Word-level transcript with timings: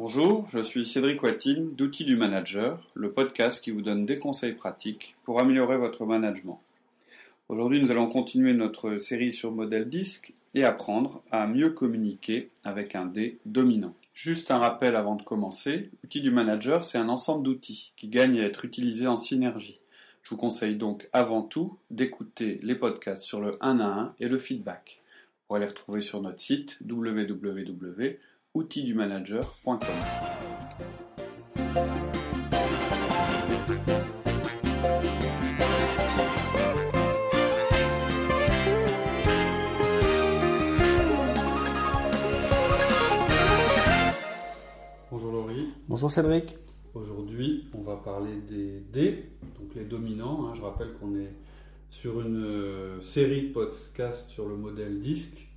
Bonjour, 0.00 0.46
je 0.52 0.62
suis 0.62 0.86
Cédric 0.86 1.24
Watine 1.24 1.74
d'Outils 1.74 2.04
du 2.04 2.14
Manager, 2.14 2.88
le 2.94 3.10
podcast 3.10 3.60
qui 3.60 3.72
vous 3.72 3.82
donne 3.82 4.06
des 4.06 4.16
conseils 4.16 4.52
pratiques 4.52 5.16
pour 5.24 5.40
améliorer 5.40 5.76
votre 5.76 6.06
management. 6.06 6.60
Aujourd'hui, 7.48 7.82
nous 7.82 7.90
allons 7.90 8.06
continuer 8.06 8.54
notre 8.54 9.00
série 9.00 9.32
sur 9.32 9.50
modèle 9.50 9.88
disque 9.88 10.34
et 10.54 10.62
apprendre 10.62 11.20
à 11.32 11.48
mieux 11.48 11.70
communiquer 11.70 12.48
avec 12.62 12.94
un 12.94 13.06
D 13.06 13.38
dominant. 13.44 13.92
Juste 14.14 14.52
un 14.52 14.58
rappel 14.58 14.94
avant 14.94 15.16
de 15.16 15.24
commencer, 15.24 15.90
Outils 16.04 16.22
du 16.22 16.30
Manager, 16.30 16.84
c'est 16.84 16.98
un 16.98 17.08
ensemble 17.08 17.42
d'outils 17.42 17.90
qui 17.96 18.06
gagnent 18.06 18.38
à 18.38 18.44
être 18.44 18.64
utilisés 18.64 19.08
en 19.08 19.16
synergie. 19.16 19.80
Je 20.22 20.30
vous 20.30 20.36
conseille 20.36 20.76
donc 20.76 21.08
avant 21.12 21.42
tout 21.42 21.76
d'écouter 21.90 22.60
les 22.62 22.76
podcasts 22.76 23.24
sur 23.24 23.40
le 23.40 23.56
1 23.60 23.80
à 23.80 23.86
1 23.86 24.14
et 24.20 24.28
le 24.28 24.38
feedback. 24.38 25.02
Vous 25.08 25.46
pourrez 25.48 25.60
les 25.60 25.66
retrouver 25.66 26.02
sur 26.02 26.22
notre 26.22 26.38
site 26.38 26.78
www 26.88 28.16
outildumanager.com. 28.54 29.78
Bonjour 45.10 45.32
Laurie. 45.32 45.74
Bonjour 45.88 46.10
Cédric. 46.10 46.56
Aujourd'hui, 46.94 47.68
on 47.74 47.82
va 47.82 47.96
parler 47.96 48.36
des 48.48 48.80
D, 48.92 49.30
donc 49.58 49.74
les 49.74 49.84
dominants. 49.84 50.46
Hein. 50.46 50.54
Je 50.54 50.62
rappelle 50.62 50.94
qu'on 50.94 51.16
est 51.16 51.32
sur 51.90 52.20
une 52.20 52.44
euh, 52.44 53.02
série 53.02 53.48
de 53.48 53.52
podcasts 53.52 54.30
sur 54.30 54.48
le 54.48 54.56
modèle 54.56 55.00
disque 55.00 55.47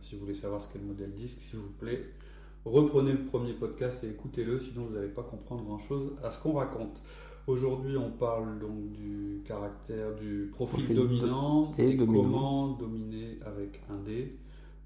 si 0.00 0.14
vous 0.14 0.22
voulez 0.22 0.34
savoir 0.34 0.60
ce 0.60 0.72
qu'est 0.72 0.78
le 0.78 0.86
modèle 0.86 1.12
disque, 1.12 1.38
s'il 1.40 1.58
vous 1.58 1.72
plaît, 1.78 2.04
reprenez 2.64 3.12
le 3.12 3.24
premier 3.24 3.52
podcast 3.52 4.02
et 4.04 4.08
écoutez-le, 4.08 4.60
sinon 4.60 4.86
vous 4.86 4.94
n'allez 4.94 5.08
pas 5.08 5.22
comprendre 5.22 5.64
grand-chose 5.64 6.12
à 6.22 6.30
ce 6.30 6.38
qu'on 6.38 6.52
raconte. 6.52 7.00
Aujourd'hui, 7.46 7.96
on 7.96 8.10
parle 8.10 8.58
donc 8.58 8.90
du 8.92 9.42
caractère 9.46 10.14
du 10.14 10.50
profil, 10.52 10.94
dominant 10.94 11.72
et, 11.78 11.96
comment 11.96 12.68
dominer 12.68 13.38
avec 13.46 13.80
un 13.88 13.96
D. 14.04 14.36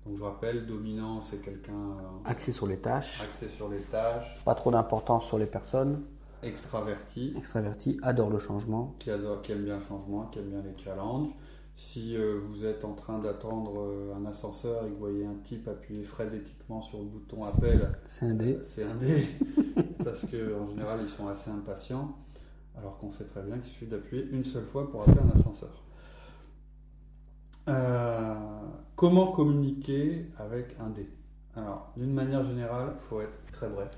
Donc 0.06 0.16
je 0.16 0.22
rappelle, 0.22 0.66
dominant, 0.66 1.20
c'est 1.22 1.42
quelqu'un 1.42 1.96
axé 2.24 2.52
sur 2.52 2.68
les 2.68 2.76
tâches, 2.76 3.20
axé 3.22 3.48
sur 3.48 3.68
les 3.68 3.80
tâches, 3.80 4.42
pas 4.44 4.54
trop 4.54 4.70
d'importance 4.70 5.26
sur 5.26 5.38
les 5.38 5.46
personnes, 5.46 6.02
extraverti, 6.44 7.34
extraverti, 7.36 7.98
adore 8.02 8.30
le 8.30 8.38
changement, 8.38 8.94
qui 9.00 9.10
adore, 9.10 9.42
qui 9.42 9.52
aime 9.52 9.64
bien 9.64 9.76
le 9.76 9.82
changement, 9.82 10.26
qui 10.26 10.38
aime 10.38 10.50
bien 10.50 10.62
les 10.62 10.80
challenges. 10.80 11.30
Si 11.74 12.16
euh, 12.16 12.38
vous 12.38 12.66
êtes 12.66 12.84
en 12.84 12.92
train 12.92 13.18
d'attendre 13.18 13.80
euh, 13.80 14.14
un 14.14 14.26
ascenseur 14.26 14.84
et 14.84 14.88
que 14.88 14.92
vous 14.92 14.98
voyez 14.98 15.24
un 15.24 15.36
type 15.42 15.66
appuyer 15.68 16.04
frénétiquement 16.04 16.82
sur 16.82 16.98
le 16.98 17.04
bouton 17.06 17.44
appel, 17.44 17.90
c'est 18.08 18.26
un 18.26 18.34
dé. 18.34 18.58
C'est 18.62 18.84
un 18.84 18.94
dé, 18.94 19.26
parce 20.04 20.22
qu'en 20.22 20.68
général 20.68 21.00
ils 21.02 21.08
sont 21.08 21.28
assez 21.28 21.50
impatients, 21.50 22.14
alors 22.76 22.98
qu'on 22.98 23.10
sait 23.10 23.24
très 23.24 23.42
bien 23.42 23.56
qu'il 23.56 23.72
suffit 23.72 23.86
d'appuyer 23.86 24.28
une 24.30 24.44
seule 24.44 24.66
fois 24.66 24.90
pour 24.90 25.02
appeler 25.02 25.20
un 25.20 25.38
ascenseur. 25.38 25.82
Euh, 27.68 28.34
comment 28.94 29.28
communiquer 29.32 30.26
avec 30.36 30.76
un 30.78 30.90
dé? 30.90 31.08
Alors, 31.56 31.92
d'une 31.96 32.12
manière 32.12 32.44
générale, 32.44 32.92
il 32.94 33.00
faut 33.00 33.20
être 33.20 33.46
très 33.52 33.68
bref. 33.68 33.90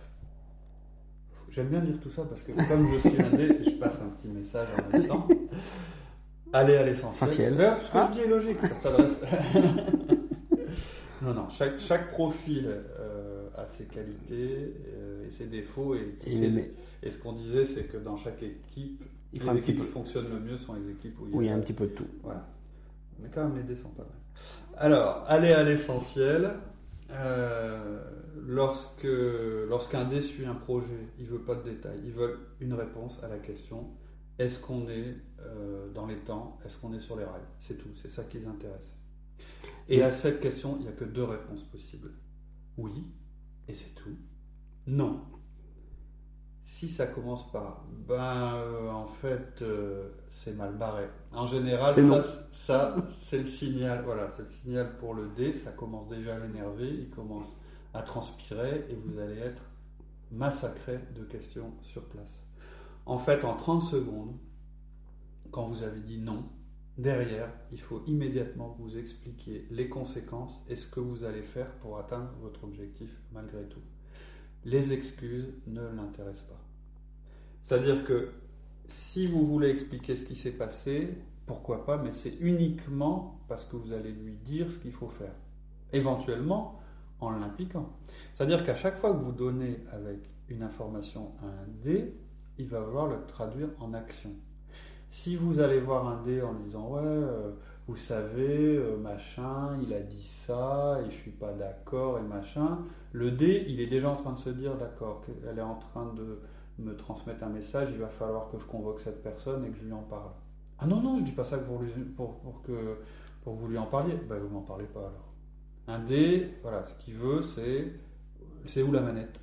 J'aime 1.48 1.69
bien 1.69 1.80
dire 1.80 2.00
tout 2.00 2.11
ça 2.11 2.25
parce 2.25 2.42
que 2.42 2.52
comme 2.52 2.92
je 2.92 2.98
suis 2.98 3.20
un 3.20 3.30
dé, 3.30 3.62
je 3.64 3.70
passe 3.70 4.00
un 4.00 4.08
petit 4.11 4.28
message 4.28 4.69
en 4.77 4.91
même 4.91 5.06
temps. 5.06 5.27
Aller 6.55 6.77
à 6.77 6.84
l'essentiel. 6.84 7.56
Ce 7.83 7.91
que 7.91 7.98
je 7.98 8.12
dis 8.12 8.20
est 8.20 8.28
logique, 8.28 8.60
ça 8.60 8.69
s'adresse. 8.69 9.20
non, 11.22 11.34
non, 11.34 11.48
chaque, 11.50 11.80
chaque 11.80 12.12
profil 12.12 12.69
euh, 12.69 13.48
a 13.56 13.66
ses 13.66 13.86
qualités 13.86 14.72
euh, 14.94 15.27
et 15.27 15.33
ses 15.33 15.46
défauts. 15.46 15.96
Et, 15.96 16.14
et, 17.02 17.11
ce 17.11 17.19
qu'on 17.19 17.33
disait, 17.33 17.66
c'est 17.66 17.84
que 17.84 17.96
dans 17.96 18.16
chaque 18.16 18.41
équipe, 18.44 19.02
il 19.33 19.42
les 19.42 19.58
équipes 19.58 19.80
qui 19.80 19.84
fonctionnent 19.84 20.30
le 20.30 20.38
mieux 20.38 20.56
sont 20.58 20.74
les 20.74 20.92
équipes 20.92 21.19
où 21.33 21.42
il 21.42 21.48
y 21.48 21.50
a, 21.50 21.55
un 21.56 21.58
petit 21.58 21.72
peu 21.72 21.89
de 21.89 21.92
tout. 21.92 22.06
Voilà. 22.23 22.46
Mais 23.18 23.29
quand 23.34 23.42
même, 23.42 23.56
les 23.56 23.64
dés 23.64 23.74
sont 23.74 23.89
pas 23.89 24.05
mal. 24.05 24.12
Alors, 24.77 25.24
aller 25.27 25.50
à 25.50 25.64
l'essentiel. 25.64 26.52
Euh, 27.11 28.00
lorsque 28.46 29.06
lorsqu'un 29.68 30.05
dé 30.05 30.23
suit 30.23 30.46
un 30.46 30.55
projet, 30.55 31.08
il 31.18 31.27
veut 31.27 31.40
pas 31.40 31.56
de 31.56 31.68
détails, 31.68 32.00
il 32.05 32.12
veut 32.12 32.39
une 32.61 32.74
réponse 32.74 33.18
à 33.23 33.29
la 33.29 33.39
question 33.39 33.89
est-ce 34.39 34.61
qu'on 34.61 34.89
est, 34.89 35.17
euh, 35.40 35.90
dans 35.92 36.06
les 36.06 36.18
temps? 36.18 36.58
Est-ce 36.64 36.77
qu'on 36.77 36.92
est 36.92 37.00
sur 37.00 37.17
les 37.17 37.24
rails? 37.24 37.42
C'est 37.61 37.77
tout, 37.77 37.90
c'est 37.95 38.11
ça 38.11 38.24
qui 38.24 38.39
les 38.39 38.46
intéresse. 38.46 38.96
Et 39.89 40.02
à 40.02 40.12
cette 40.12 40.40
question, 40.40 40.77
il 40.78 40.83
n'y 40.83 40.89
a 40.89 40.92
que 40.92 41.05
deux 41.05 41.24
réponses 41.24 41.62
possibles. 41.64 42.11
Oui, 42.77 43.05
et 43.68 43.74
c'est 43.74 43.94
tout. 43.94 44.17
Non. 44.86 45.20
Si 46.64 46.89
ça 46.89 47.06
commence 47.06 47.50
par 47.52 47.84
ben 48.08 48.55
euh, 48.56 48.90
en 48.90 49.06
fait 49.06 49.61
euh, 49.61 50.08
c'est 50.30 50.56
mal 50.56 50.74
barré. 50.74 51.06
En 51.33 51.46
général 51.46 51.94
ça, 51.94 52.24
ça 52.52 52.96
c'est 53.20 53.40
le 53.40 53.46
signal 53.46 54.02
voilà 54.02 54.30
c'est 54.34 54.44
le 54.44 54.48
signal 54.48 54.96
pour 54.96 55.12
le 55.12 55.28
D. 55.36 55.56
Ça 55.58 55.73
commence 55.73 56.08
déjà 56.08 56.36
à 56.36 56.39
l'énerver, 56.39 56.89
il 56.89 57.11
commence 57.11 57.61
à 57.92 58.00
transpirer 58.00 58.86
et 58.89 58.94
vous 58.94 59.18
allez 59.18 59.39
être 59.39 59.62
massacré 60.33 60.98
de 61.14 61.24
questions 61.24 61.70
sur 61.83 62.02
place. 62.05 62.43
En 63.07 63.19
fait, 63.19 63.45
en 63.45 63.55
30 63.55 63.83
secondes, 63.83 64.37
quand 65.51 65.69
vous 65.69 65.83
avez 65.83 66.01
dit 66.01 66.19
non, 66.19 66.45
derrière, 66.97 67.51
il 67.73 67.81
faut 67.81 68.03
immédiatement 68.07 68.77
vous 68.79 68.97
expliquer 68.97 69.67
les 69.70 69.89
conséquences 69.89 70.65
et 70.69 70.77
ce 70.77 70.87
que 70.87 71.01
vous 71.01 71.25
allez 71.25 71.42
faire 71.42 71.70
pour 71.79 71.98
atteindre 71.98 72.31
votre 72.41 72.65
objectif 72.65 73.11
malgré 73.33 73.65
tout. 73.65 73.83
Les 74.65 74.92
excuses 74.92 75.53
ne 75.67 75.83
l'intéressent 75.83 76.47
pas. 76.47 76.61
C'est-à-dire 77.63 78.05
que 78.05 78.31
si 78.89 79.27
vous 79.27 79.47
voulez 79.47 79.69
expliquer 79.69 80.17
ce 80.17 80.23
qui 80.23 80.36
s'est 80.36 80.53
passé, 80.53 81.15
pourquoi 81.47 81.85
pas, 81.85 81.98
mais 81.98 82.13
c'est 82.13 82.35
uniquement 82.41 83.41
parce 83.48 83.65
que 83.65 83.77
vous 83.77 83.92
allez 83.92 84.13
lui 84.13 84.33
dire 84.33 84.71
ce 84.73 84.79
qu'il 84.79 84.92
faut 84.92 85.09
faire. 85.09 85.35
Éventuellement, 85.92 86.81
en 87.21 87.31
l'impliquant. 87.31 87.91
C'est-à-dire 88.35 88.65
qu'à 88.65 88.75
chaque 88.75 88.98
fois 88.98 89.13
que 89.13 89.23
vous 89.23 89.33
donnez 89.33 89.79
avec 89.92 90.19
une 90.48 90.63
information 90.63 91.33
à 91.42 91.47
un 91.47 91.67
D, 91.83 92.15
il 92.59 92.69
va 92.69 92.83
falloir 92.83 93.09
le 93.09 93.17
traduire 93.27 93.69
en 93.81 93.95
action. 93.95 94.31
Si 95.11 95.37
vous 95.37 95.61
allez 95.61 95.81
voir 95.81 96.09
un 96.09 96.23
dé 96.23 96.42
en 96.42 96.55
disant 96.55 96.89
ouais, 96.91 97.03
euh, 97.05 97.53
vous 97.87 97.97
savez, 97.97 98.77
euh, 98.77 98.97
machin, 98.97 99.77
il 99.83 99.92
a 99.92 100.01
dit 100.01 100.27
ça 100.27 101.01
et 101.07 101.11
je 101.11 101.17
suis 101.17 101.31
pas 101.31 101.53
d'accord 101.53 102.19
et 102.19 102.23
machin, 102.23 102.79
le 103.13 103.31
dé, 103.31 103.65
il 103.69 103.81
est 103.81 103.87
déjà 103.87 104.11
en 104.11 104.17
train 104.17 104.33
de 104.33 104.39
se 104.39 104.51
dire 104.51 104.77
d'accord, 104.77 105.23
elle 105.48 105.59
est 105.59 105.63
en 105.63 105.77
train 105.77 106.13
de 106.15 106.41
me 106.79 106.97
transmettre 106.97 107.45
un 107.45 107.51
message, 107.51 107.91
il 107.92 107.98
va 107.98 108.09
falloir 108.09 108.51
que 108.51 108.59
je 108.59 108.65
convoque 108.65 109.01
cette 109.01 109.23
personne 109.23 109.65
et 109.65 109.71
que 109.71 109.77
je 109.77 109.85
lui 109.85 109.92
en 109.92 110.03
parle. 110.03 110.31
Ah 110.79 110.86
non, 110.86 111.01
non, 111.01 111.17
je 111.17 111.23
dis 111.23 111.33
pas 111.33 111.45
ça 111.45 111.59
pour, 111.59 111.81
pour, 112.17 112.63
que, 112.63 112.97
pour 113.45 113.55
vous 113.55 113.69
lui 113.69 113.79
en 113.79 113.86
parliez. 113.86 114.15
Ben, 114.29 114.39
vous 114.41 114.48
m'en 114.48 114.63
parlez 114.63 114.86
pas 114.86 115.01
alors. 115.01 115.33
Un 115.86 116.01
dé, 116.01 116.55
voilà, 116.63 116.85
ce 116.86 116.95
qu'il 116.98 117.15
veut, 117.15 117.42
c'est 117.42 117.92
c'est 118.67 118.83
où 118.83 118.91
la 118.91 119.01
manette? 119.01 119.41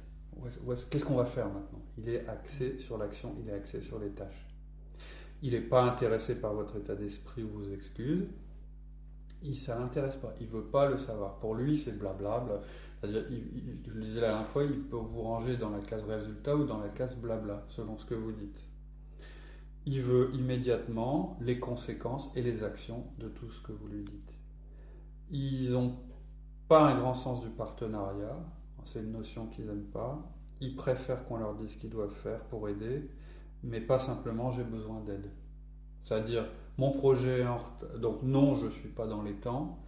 Qu'est-ce 0.90 1.06
qu'on 1.06 1.16
va 1.16 1.26
faire 1.26 1.48
maintenant? 1.48 1.82
Il 1.98 2.10
est 2.10 2.28
axé 2.28 2.78
sur 2.80 2.98
l'action, 2.98 3.36
il 3.42 3.50
est 3.50 3.54
axé 3.54 3.82
sur 3.82 4.00
les 4.00 4.10
tâches. 4.10 4.48
Il 5.42 5.54
n'est 5.54 5.62
pas 5.62 5.84
intéressé 5.84 6.40
par 6.40 6.54
votre 6.54 6.78
état 6.78 6.96
d'esprit 6.96 7.44
ou 7.44 7.50
vos 7.50 7.74
excuses. 7.74 8.28
Il, 9.44 9.58
ça 9.58 9.78
l'intéresse 9.80 10.18
pas. 10.18 10.36
Il 10.40 10.48
ne 10.48 10.52
veut 10.52 10.66
pas 10.66 10.90
le 10.90 10.98
savoir. 10.98 11.40
Pour 11.40 11.56
lui, 11.56 11.76
c'est 11.76 11.98
blablabla. 11.98 12.62
C'est-à-dire, 13.00 13.24
je 13.88 13.94
le 13.94 14.04
disais 14.04 14.22
la 14.22 14.28
dernière 14.28 14.48
fois, 14.48 14.64
il 14.64 14.82
peut 14.82 14.98
vous 14.98 15.22
ranger 15.24 15.58
dans 15.58 15.72
la 15.72 15.80
case 15.80 16.04
résultat 16.04 16.56
ou 16.56 16.66
dans 16.66 16.78
la 16.78 16.90
case 16.90 17.16
blabla, 17.16 17.66
selon 17.70 17.98
ce 17.98 18.06
que 18.06 18.14
vous 18.14 18.32
dites. 18.32 18.60
Il 19.88 20.02
veut 20.02 20.30
immédiatement 20.36 21.38
les 21.42 21.60
conséquences 21.60 22.32
et 22.36 22.44
les 22.44 22.64
actions 22.64 23.06
de 23.18 23.28
tout 23.28 23.50
ce 23.50 23.62
que 23.62 23.72
vous 23.72 23.88
lui 23.88 24.04
dites. 24.04 24.34
Ils 25.32 25.72
n'ont 25.72 25.96
pas 26.68 26.88
un 26.88 27.00
grand 27.00 27.16
sens 27.16 27.42
du 27.42 27.50
partenariat. 27.50 28.38
C'est 28.86 29.00
une 29.00 29.12
notion 29.12 29.48
qu'ils 29.48 29.66
n'aiment 29.66 29.90
pas 29.92 30.32
ils 30.62 30.76
préfèrent 30.76 31.26
qu'on 31.26 31.38
leur 31.38 31.56
dise 31.56 31.72
ce 31.72 31.78
qu'ils 31.78 31.90
doivent 31.90 32.14
faire 32.14 32.40
pour 32.46 32.70
aider, 32.70 33.10
mais 33.64 33.82
pas 33.82 34.00
simplement 34.00 34.52
j'ai 34.52 34.64
besoin 34.64 35.02
d'aide. 35.02 35.30
C'est-à-dire, 36.04 36.46
mon 36.78 36.92
projet, 36.92 37.44
donc 38.00 38.22
non, 38.24 38.56
je 38.56 38.66
ne 38.66 38.70
suis 38.70 38.90
pas 38.90 39.08
dans 39.08 39.24
les 39.24 39.34
temps, 39.34 39.80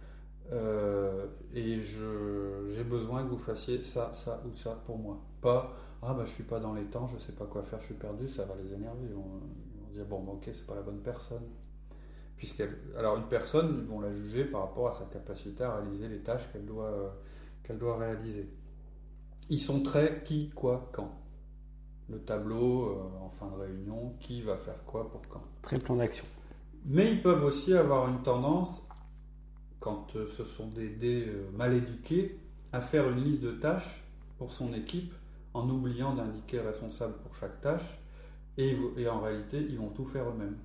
euh, 0.52 1.26
et 1.54 1.80
j'ai 1.80 2.84
besoin 2.84 3.22
que 3.22 3.28
vous 3.28 3.38
fassiez 3.38 3.82
ça, 3.82 4.12
ça 4.12 4.42
ou 4.46 4.54
ça 4.54 4.82
pour 4.84 4.98
moi. 4.98 5.20
Pas, 5.40 5.72
ah 6.02 6.12
bah 6.12 6.24
je 6.24 6.32
suis 6.32 6.44
pas 6.44 6.60
dans 6.60 6.74
les 6.74 6.84
temps, 6.84 7.06
je 7.06 7.14
ne 7.14 7.20
sais 7.20 7.32
pas 7.32 7.46
quoi 7.46 7.62
faire, 7.62 7.80
je 7.80 7.86
suis 7.86 7.94
perdu, 7.94 8.28
ça 8.28 8.44
va 8.44 8.54
les 8.56 8.72
énerver. 8.74 9.06
Ils 9.08 9.14
vont, 9.14 9.40
dire, 9.92 10.04
bon, 10.04 10.22
bah, 10.22 10.32
ok, 10.32 10.50
c'est 10.52 10.66
pas 10.66 10.74
la 10.74 10.82
bonne 10.82 11.00
personne. 11.00 11.44
Alors 12.98 13.16
une 13.16 13.28
personne, 13.28 13.78
ils 13.78 13.88
vont 13.88 14.00
la 14.00 14.12
juger 14.12 14.44
par 14.44 14.62
rapport 14.62 14.88
à 14.88 14.92
sa 14.92 15.06
capacité 15.06 15.64
à 15.64 15.76
réaliser 15.76 16.08
les 16.08 16.18
tâches 16.18 16.52
qu'elle 16.52 16.66
doit, 16.66 17.16
qu'elle 17.62 17.78
doit 17.78 17.96
réaliser. 17.96 18.50
Ils 19.50 19.60
sont 19.60 19.82
très 19.82 20.22
qui, 20.24 20.50
quoi, 20.50 20.90
quand. 20.92 21.12
Le 22.08 22.18
tableau 22.18 22.88
euh, 22.88 23.24
en 23.24 23.30
fin 23.30 23.48
de 23.48 23.56
réunion, 23.62 24.14
qui 24.20 24.42
va 24.42 24.56
faire 24.56 24.84
quoi 24.84 25.10
pour 25.10 25.22
quand. 25.28 25.42
Très 25.62 25.78
plan 25.78 25.96
d'action. 25.96 26.24
Mais 26.86 27.12
ils 27.12 27.22
peuvent 27.22 27.44
aussi 27.44 27.74
avoir 27.74 28.08
une 28.08 28.22
tendance, 28.22 28.88
quand 29.80 30.14
euh, 30.16 30.26
ce 30.36 30.44
sont 30.44 30.68
des 30.68 30.88
dés 30.88 31.24
euh, 31.26 31.50
mal 31.56 31.74
éduqués, 31.74 32.38
à 32.72 32.80
faire 32.80 33.08
une 33.08 33.22
liste 33.24 33.40
de 33.40 33.52
tâches 33.52 34.04
pour 34.38 34.52
son 34.52 34.74
équipe 34.74 35.14
en 35.54 35.68
oubliant 35.70 36.14
d'indiquer 36.14 36.60
responsable 36.60 37.14
pour 37.22 37.34
chaque 37.36 37.60
tâche, 37.60 37.98
et, 38.58 38.76
et 38.96 39.08
en 39.08 39.20
réalité, 39.20 39.64
ils 39.68 39.78
vont 39.78 39.90
tout 39.90 40.04
faire 40.04 40.28
eux-mêmes. 40.28 40.58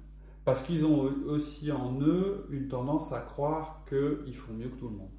Parce 0.46 0.64
qu'ils 0.64 0.86
ont 0.86 1.02
aussi 1.28 1.72
en 1.72 2.00
eux 2.02 2.48
une 2.50 2.68
tendance 2.68 3.14
à 3.14 3.20
croire 3.20 3.86
qu'ils 3.88 4.36
font 4.36 4.54
mieux 4.54 4.70
que 4.70 4.78
tout 4.78 4.90
le 4.90 4.96
monde, 4.96 5.12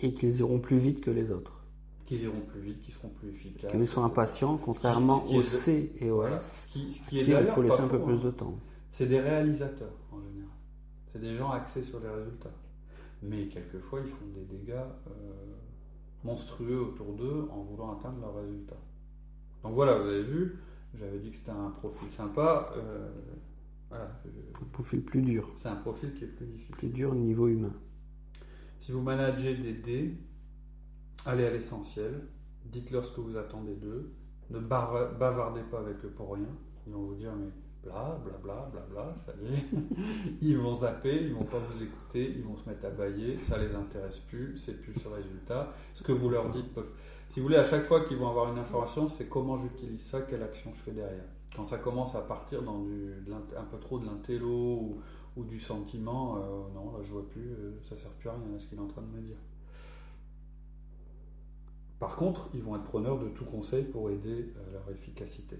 Et 0.00 0.12
qu'ils 0.12 0.38
iront 0.38 0.60
plus 0.60 0.78
vite 0.78 1.00
que 1.00 1.10
les 1.10 1.30
autres. 1.30 1.53
Qu'ils 2.06 2.22
iront 2.22 2.40
plus 2.40 2.60
vite, 2.60 2.80
qu'ils 2.82 2.94
seront 2.94 3.08
plus 3.08 3.28
efficaces. 3.30 3.70
Qu'ils 3.72 3.86
sont 3.88 4.04
impatients, 4.04 4.56
contrairement 4.58 5.20
ce 5.20 5.26
qui 5.28 5.36
de- 5.36 5.42
C 5.42 5.92
et 6.00 6.10
Voilà. 6.10 6.36
S. 6.36 6.66
Qui, 6.70 6.92
ce 6.92 7.00
qui 7.00 7.06
Qui, 7.06 7.18
est 7.20 7.22
il 7.24 7.30
d'ailleurs 7.32 7.54
faut 7.54 7.62
laisser 7.62 7.80
un 7.80 7.88
peu 7.88 8.00
plus 8.00 8.14
hein. 8.20 8.24
de 8.24 8.30
temps. 8.30 8.58
C'est 8.90 9.06
des 9.06 9.20
réalisateurs 9.20 9.92
en 10.12 10.20
général. 10.20 10.50
C'est 11.12 11.20
des 11.20 11.36
gens 11.36 11.50
axés 11.50 11.82
sur 11.82 12.00
les 12.00 12.08
résultats. 12.08 12.50
Mais 13.22 13.46
quelquefois, 13.46 14.00
ils 14.04 14.10
font 14.10 14.26
des 14.34 14.44
dégâts 14.44 14.72
euh, 14.74 15.10
monstrueux 16.24 16.80
autour 16.80 17.14
d'eux 17.14 17.48
en 17.50 17.62
voulant 17.62 17.98
atteindre 17.98 18.20
leurs 18.20 18.36
résultats. 18.36 18.76
Donc 19.62 19.74
voilà, 19.74 19.98
vous 19.98 20.08
avez 20.08 20.22
vu, 20.22 20.58
j'avais 20.94 21.18
dit 21.18 21.30
que 21.30 21.36
c'était 21.36 21.50
un 21.52 21.70
profil 21.70 22.10
sympa. 22.12 22.66
euh, 22.76 23.08
voilà, 23.88 24.10
Un 24.60 24.64
profil 24.72 25.02
plus 25.02 25.22
dur. 25.22 25.48
c'est 25.56 25.68
un 25.68 25.76
profil 25.76 26.12
qui 26.14 26.24
est 26.24 26.28
plus 26.28 26.46
difficile. 26.46 26.74
Plus 26.76 26.88
dur 26.88 27.12
au 27.12 27.14
niveau 27.14 27.48
humain. 27.48 27.72
Si 28.78 28.92
vous 28.92 29.00
managez 29.00 29.54
des 29.56 29.72
dés, 29.72 30.14
allez 31.26 31.46
à 31.46 31.50
l'essentiel, 31.50 32.26
dites-leur 32.64 33.04
ce 33.04 33.12
que 33.12 33.20
vous 33.20 33.36
attendez 33.36 33.74
d'eux, 33.74 34.12
ne 34.50 34.58
bavardez 34.58 35.62
pas 35.62 35.78
avec 35.78 36.04
eux 36.04 36.10
pour 36.10 36.34
rien. 36.34 36.48
Ils 36.86 36.92
vont 36.92 37.02
vous 37.02 37.14
dire 37.14 37.32
mais 37.34 37.48
bla 37.82 38.18
bla 38.24 38.36
bla 38.42 38.66
bla 38.70 38.80
bla, 38.90 39.14
ça 39.16 39.32
y 39.40 39.54
est. 39.54 39.64
Ils 40.42 40.58
vont 40.58 40.76
zapper, 40.76 41.24
ils 41.24 41.34
vont 41.34 41.44
pas 41.44 41.58
vous 41.58 41.82
écouter, 41.82 42.34
ils 42.36 42.42
vont 42.42 42.56
se 42.56 42.68
mettre 42.68 42.86
à 42.86 42.90
bailler, 42.90 43.36
ça 43.36 43.58
les 43.58 43.74
intéresse 43.74 44.18
plus, 44.18 44.56
c'est 44.58 44.80
plus 44.80 44.94
ce 44.94 45.08
résultat. 45.08 45.72
Ce 45.94 46.02
que 46.02 46.12
vous 46.12 46.28
leur 46.28 46.50
dites 46.50 46.72
peuvent. 46.74 46.90
Si 47.30 47.40
vous 47.40 47.46
voulez, 47.46 47.58
à 47.58 47.64
chaque 47.64 47.86
fois 47.86 48.04
qu'ils 48.04 48.18
vont 48.18 48.28
avoir 48.28 48.52
une 48.52 48.58
information, 48.58 49.08
c'est 49.08 49.28
comment 49.28 49.58
j'utilise 49.58 50.02
ça, 50.02 50.22
quelle 50.22 50.42
action 50.42 50.72
je 50.72 50.80
fais 50.80 50.92
derrière. 50.92 51.24
Quand 51.56 51.64
ça 51.64 51.78
commence 51.78 52.14
à 52.14 52.22
partir 52.22 52.62
dans 52.62 52.84
un 53.56 53.64
peu 53.64 53.78
trop 53.78 53.98
de 53.98 54.06
l'intello 54.06 54.48
ou, 54.48 55.00
ou 55.36 55.44
du 55.44 55.60
sentiment, 55.60 56.36
euh, 56.36 56.40
non, 56.74 56.92
là 56.92 56.98
je 57.02 57.12
vois 57.12 57.28
plus, 57.28 57.52
euh, 57.52 57.72
ça 57.88 57.96
sert 57.96 58.12
plus 58.14 58.28
à 58.28 58.32
rien 58.32 58.56
à 58.56 58.60
ce 58.60 58.66
qu'il 58.66 58.78
est 58.78 58.82
en 58.82 58.88
train 58.88 59.02
de 59.02 59.16
me 59.16 59.20
dire. 59.20 59.36
Par 62.04 62.16
contre, 62.16 62.50
ils 62.52 62.62
vont 62.62 62.76
être 62.76 62.84
preneurs 62.84 63.18
de 63.18 63.30
tout 63.30 63.46
conseil 63.46 63.84
pour 63.84 64.10
aider 64.10 64.52
à 64.58 64.72
leur 64.72 64.90
efficacité. 64.90 65.56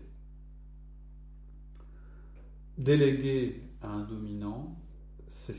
Déléguer 2.77 3.63
à 3.81 3.89
un 3.89 4.05
dominant, 4.05 4.79
ce 5.27 5.53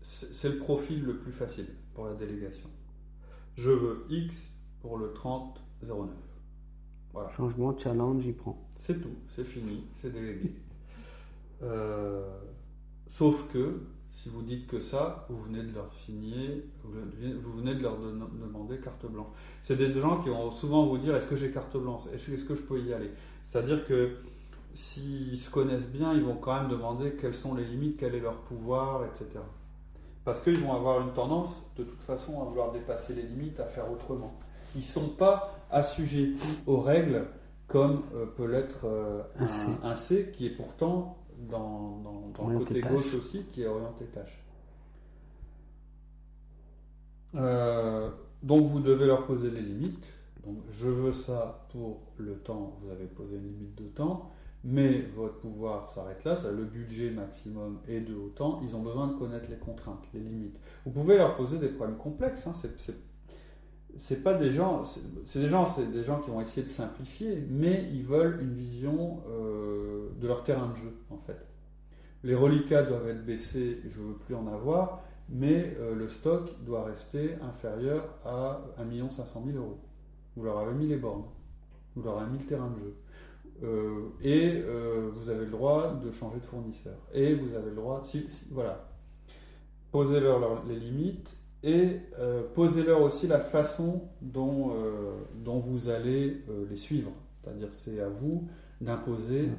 c'est 0.00 0.48
le 0.48 0.56
profil 0.56 1.04
le 1.04 1.18
plus 1.18 1.30
facile 1.30 1.66
pour 1.92 2.06
la 2.06 2.14
délégation. 2.14 2.70
Je 3.54 3.68
veux 3.68 4.06
X 4.08 4.34
pour 4.80 4.96
le 4.96 5.12
30-09. 5.12 6.08
Voilà. 7.12 7.28
Changement, 7.28 7.76
challenge, 7.76 8.24
il 8.24 8.34
prend. 8.34 8.66
C'est 8.78 8.98
tout, 8.98 9.16
c'est 9.36 9.44
fini, 9.44 9.84
c'est 9.92 10.10
délégué. 10.10 10.54
Euh, 11.60 12.40
sauf 13.06 13.52
que, 13.52 13.82
si 14.12 14.28
vous 14.28 14.42
dites 14.42 14.66
que 14.66 14.80
ça, 14.80 15.26
vous 15.30 15.38
venez 15.40 15.62
de 15.62 15.74
leur 15.74 15.92
signer, 15.94 16.64
vous 16.84 16.92
venez- 17.56 17.74
de 17.74 17.82
leur 17.82 17.96
demander 17.98 18.78
carte 18.78 19.06
blanche. 19.06 19.28
C'est 19.62 19.76
des 19.76 19.92
gens 19.98 20.22
qui 20.22 20.28
vont 20.28 20.50
souvent 20.50 20.86
vous 20.86 20.98
dire 20.98 21.14
est-ce 21.16 21.26
que 21.26 21.36
j'ai 21.36 21.50
carte 21.50 21.76
blanche? 21.76 22.02
Est-ce 22.12 22.44
que- 22.44 22.54
je 22.54 22.62
peux 22.62 22.80
y 22.80 22.92
aller? 22.92 23.10
C'est-à-dire 23.44 23.86
que 23.86 24.16
s'ils 24.74 25.38
se 25.38 25.50
connaissent 25.50 25.90
bien, 25.90 26.12
ils 26.14 26.22
vont 26.22 26.36
quand 26.36 26.60
même 26.60 26.70
demander 26.70 27.12
quelles 27.12 27.34
sont 27.34 27.54
les 27.54 27.64
limites, 27.64 27.96
quel 27.98 28.14
est 28.14 28.20
leur 28.20 28.36
pouvoir, 28.42 29.04
etc. 29.04 29.26
Parce 30.24 30.40
qu'ils 30.40 30.58
vont 30.58 30.74
avoir 30.74 31.00
une 31.00 31.12
tendance, 31.12 31.70
de 31.76 31.84
toute 31.84 32.02
façon, 32.02 32.40
à 32.42 32.44
vouloir 32.44 32.72
dépasser 32.72 33.14
les 33.14 33.22
limites, 33.22 33.58
à 33.58 33.64
faire 33.66 33.90
autrement. 33.90 34.38
Ils 34.74 34.80
ne 34.80 34.84
sont 34.84 35.08
pas 35.08 35.54
assujettis 35.70 36.58
aux 36.66 36.80
règles 36.80 37.24
comme 37.66 38.02
euh, 38.14 38.26
peut 38.26 38.46
l'être 38.46 38.84
euh, 38.84 39.22
Un 39.38 39.90
un 39.90 39.94
C, 39.96 40.30
qui 40.32 40.46
est 40.46 40.50
pourtant 40.50 41.16
dans, 41.48 41.98
dans- 41.98 42.28
dans 42.36 42.48
le 42.48 42.58
côté 42.58 42.80
tâche. 42.80 42.92
gauche 42.92 43.14
aussi, 43.14 43.44
qui 43.52 43.62
est 43.62 43.66
orienté 43.66 44.04
tâche. 44.06 44.42
Euh, 47.34 48.10
donc 48.42 48.66
vous 48.66 48.80
devez 48.80 49.06
leur 49.06 49.26
poser 49.26 49.50
les 49.50 49.60
limites. 49.62 50.12
Donc 50.44 50.56
je 50.70 50.88
veux 50.88 51.12
ça 51.12 51.66
pour 51.70 52.00
le 52.16 52.34
temps, 52.36 52.76
vous 52.82 52.90
avez 52.90 53.06
posé 53.06 53.36
une 53.36 53.46
limite 53.46 53.74
de 53.76 53.84
temps, 53.88 54.30
mais 54.64 55.02
votre 55.14 55.34
pouvoir 55.38 55.90
s'arrête 55.90 56.24
là, 56.24 56.36
le 56.50 56.64
budget 56.64 57.10
maximum 57.10 57.78
est 57.86 58.00
de 58.00 58.14
autant, 58.14 58.60
ils 58.62 58.74
ont 58.74 58.82
besoin 58.82 59.06
de 59.08 59.14
connaître 59.18 59.50
les 59.50 59.58
contraintes, 59.58 60.06
les 60.14 60.20
limites. 60.20 60.58
Vous 60.86 60.92
pouvez 60.92 61.18
leur 61.18 61.36
poser 61.36 61.58
des 61.58 61.68
problèmes 61.68 61.98
complexes, 61.98 62.46
hein, 62.46 62.52
c'est- 62.54 62.96
c'est 63.98 64.22
pas 64.22 64.34
des 64.34 64.50
gens, 64.52 64.82
c'est 64.84 65.40
des 65.40 65.48
gens, 65.48 65.66
qui 66.20 66.30
vont 66.30 66.40
essayer 66.40 66.62
de 66.62 66.68
simplifier, 66.68 67.46
mais 67.50 67.88
ils 67.92 68.04
veulent 68.04 68.40
une 68.42 68.52
vision 68.54 69.20
euh, 69.28 70.08
de 70.20 70.26
leur 70.26 70.44
terrain 70.44 70.68
de 70.68 70.76
jeu 70.76 70.92
en 71.10 71.18
fait. 71.18 71.38
Les 72.22 72.34
reliquats 72.34 72.82
doivent 72.82 73.08
être 73.08 73.24
baissés, 73.24 73.80
je 73.88 74.00
veux 74.00 74.14
plus 74.14 74.34
en 74.34 74.46
avoir, 74.46 75.02
mais 75.28 75.76
euh, 75.78 75.94
le 75.94 76.08
stock 76.08 76.50
doit 76.64 76.84
rester 76.84 77.36
inférieur 77.42 78.04
à 78.24 78.60
1 78.78 79.10
500 79.10 79.42
000 79.46 79.58
euros. 79.58 79.78
Vous 80.36 80.44
leur 80.44 80.58
avez 80.58 80.74
mis 80.74 80.86
les 80.86 80.96
bornes, 80.96 81.24
vous 81.96 82.02
leur 82.02 82.18
avez 82.20 82.30
mis 82.30 82.38
le 82.38 82.46
terrain 82.46 82.70
de 82.70 82.78
jeu. 82.78 82.94
Euh, 83.62 84.08
et 84.22 84.62
vous 85.14 85.28
avez 85.28 85.44
le 85.44 85.50
droit 85.50 85.92
de 85.94 86.10
changer 86.10 86.38
de 86.40 86.46
fournisseur. 86.46 86.96
Et 87.12 87.34
vous 87.34 87.54
avez 87.54 87.68
le 87.70 87.76
droit, 87.76 88.02
voilà, 88.52 88.88
posez-leur 89.92 90.38
leur- 90.38 90.64
les 90.66 90.76
limites 90.76 91.36
et 91.62 92.00
euh, 92.18 92.42
posez-leur 92.54 93.02
aussi 93.02 93.26
la 93.26 93.40
façon 93.40 94.02
dont, 94.22 94.70
euh, 94.74 95.12
dont 95.44 95.58
vous 95.58 95.88
allez 95.88 96.42
euh, 96.48 96.66
les 96.68 96.76
suivre. 96.76 97.12
C'est-à-dire 97.42 97.68
c'est 97.72 98.00
à 98.00 98.08
vous 98.08 98.48
d'imposer 98.80 99.50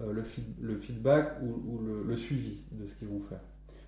le, 0.00 0.22
feed- 0.22 0.60
le 0.60 0.76
feedback 0.76 1.38
ou, 1.42 1.46
ou 1.74 1.78
le, 1.84 2.02
le 2.04 2.16
suivi 2.16 2.64
de 2.72 2.86
ce 2.86 2.94
qu'ils 2.94 3.08
vont 3.08 3.20
faire. 3.20 3.40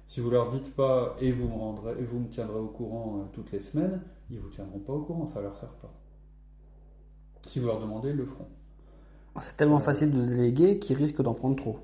Si 0.07 0.21
vous 0.21 0.31
leur 0.31 0.51
dites 0.51 0.75
pas 0.75 1.15
et 1.21 1.31
vous 1.31 1.49
me 1.49 1.55
rendrez 1.55 1.93
et 2.01 2.03
vous 2.03 2.19
me 2.19 2.29
tiendrez 2.29 2.59
au 2.59 2.67
courant 2.67 3.29
toutes 3.33 3.53
les 3.53 3.61
semaines, 3.61 4.01
ils 4.29 4.41
vous 4.41 4.49
tiendront 4.49 4.81
pas 4.81 4.93
au 4.93 5.03
courant, 5.03 5.27
ça 5.27 5.41
leur 5.41 5.57
sert 5.57 5.73
pas. 5.75 5.93
Si 7.47 7.61
vous 7.61 7.67
leur 7.69 7.81
demandez, 7.81 8.11
ils 8.11 8.17
le 8.17 8.27
feront. 8.27 8.49
C'est 9.41 9.57
tellement 9.57 9.79
facile 9.79 10.11
de 10.11 10.25
déléguer 10.25 10.79
qu'ils 10.81 10.97
risquent 10.97 11.23
d'en 11.23 11.35
prendre 11.35 11.55
trop. 11.57 11.79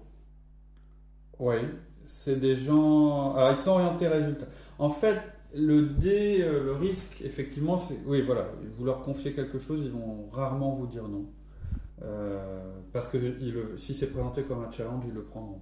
Oui, 1.39 1.57
c'est 2.05 2.41
des 2.41 2.57
gens. 2.57 3.35
Alors, 3.35 3.53
ils 3.53 3.59
sont 3.59 3.71
orientés 3.71 4.09
résultat. 4.09 4.47
En 4.79 4.91
fait, 4.91 5.21
le 5.55 5.83
dé, 5.83 6.43
euh, 6.43 6.65
le 6.65 6.73
risque, 6.73 7.23
effectivement, 7.25 7.79
c'est. 7.79 7.99
Oui, 8.07 8.23
voilà, 8.23 8.49
vous 8.77 8.85
leur 8.85 9.01
confiez 9.03 9.33
quelque 9.33 9.59
chose, 9.59 9.81
ils 9.85 9.91
vont 9.91 10.29
rarement 10.31 10.75
vous 10.75 10.87
dire 10.87 11.09
non. 11.09 11.27
Euh, 12.03 12.73
parce 12.93 13.09
que 13.09 13.19
si 13.79 13.95
c'est 13.95 14.09
présenté 14.09 14.43
comme 14.43 14.63
un 14.63 14.71
challenge, 14.71 15.05
ils 15.07 15.15
le 15.15 15.23
prendront. 15.23 15.61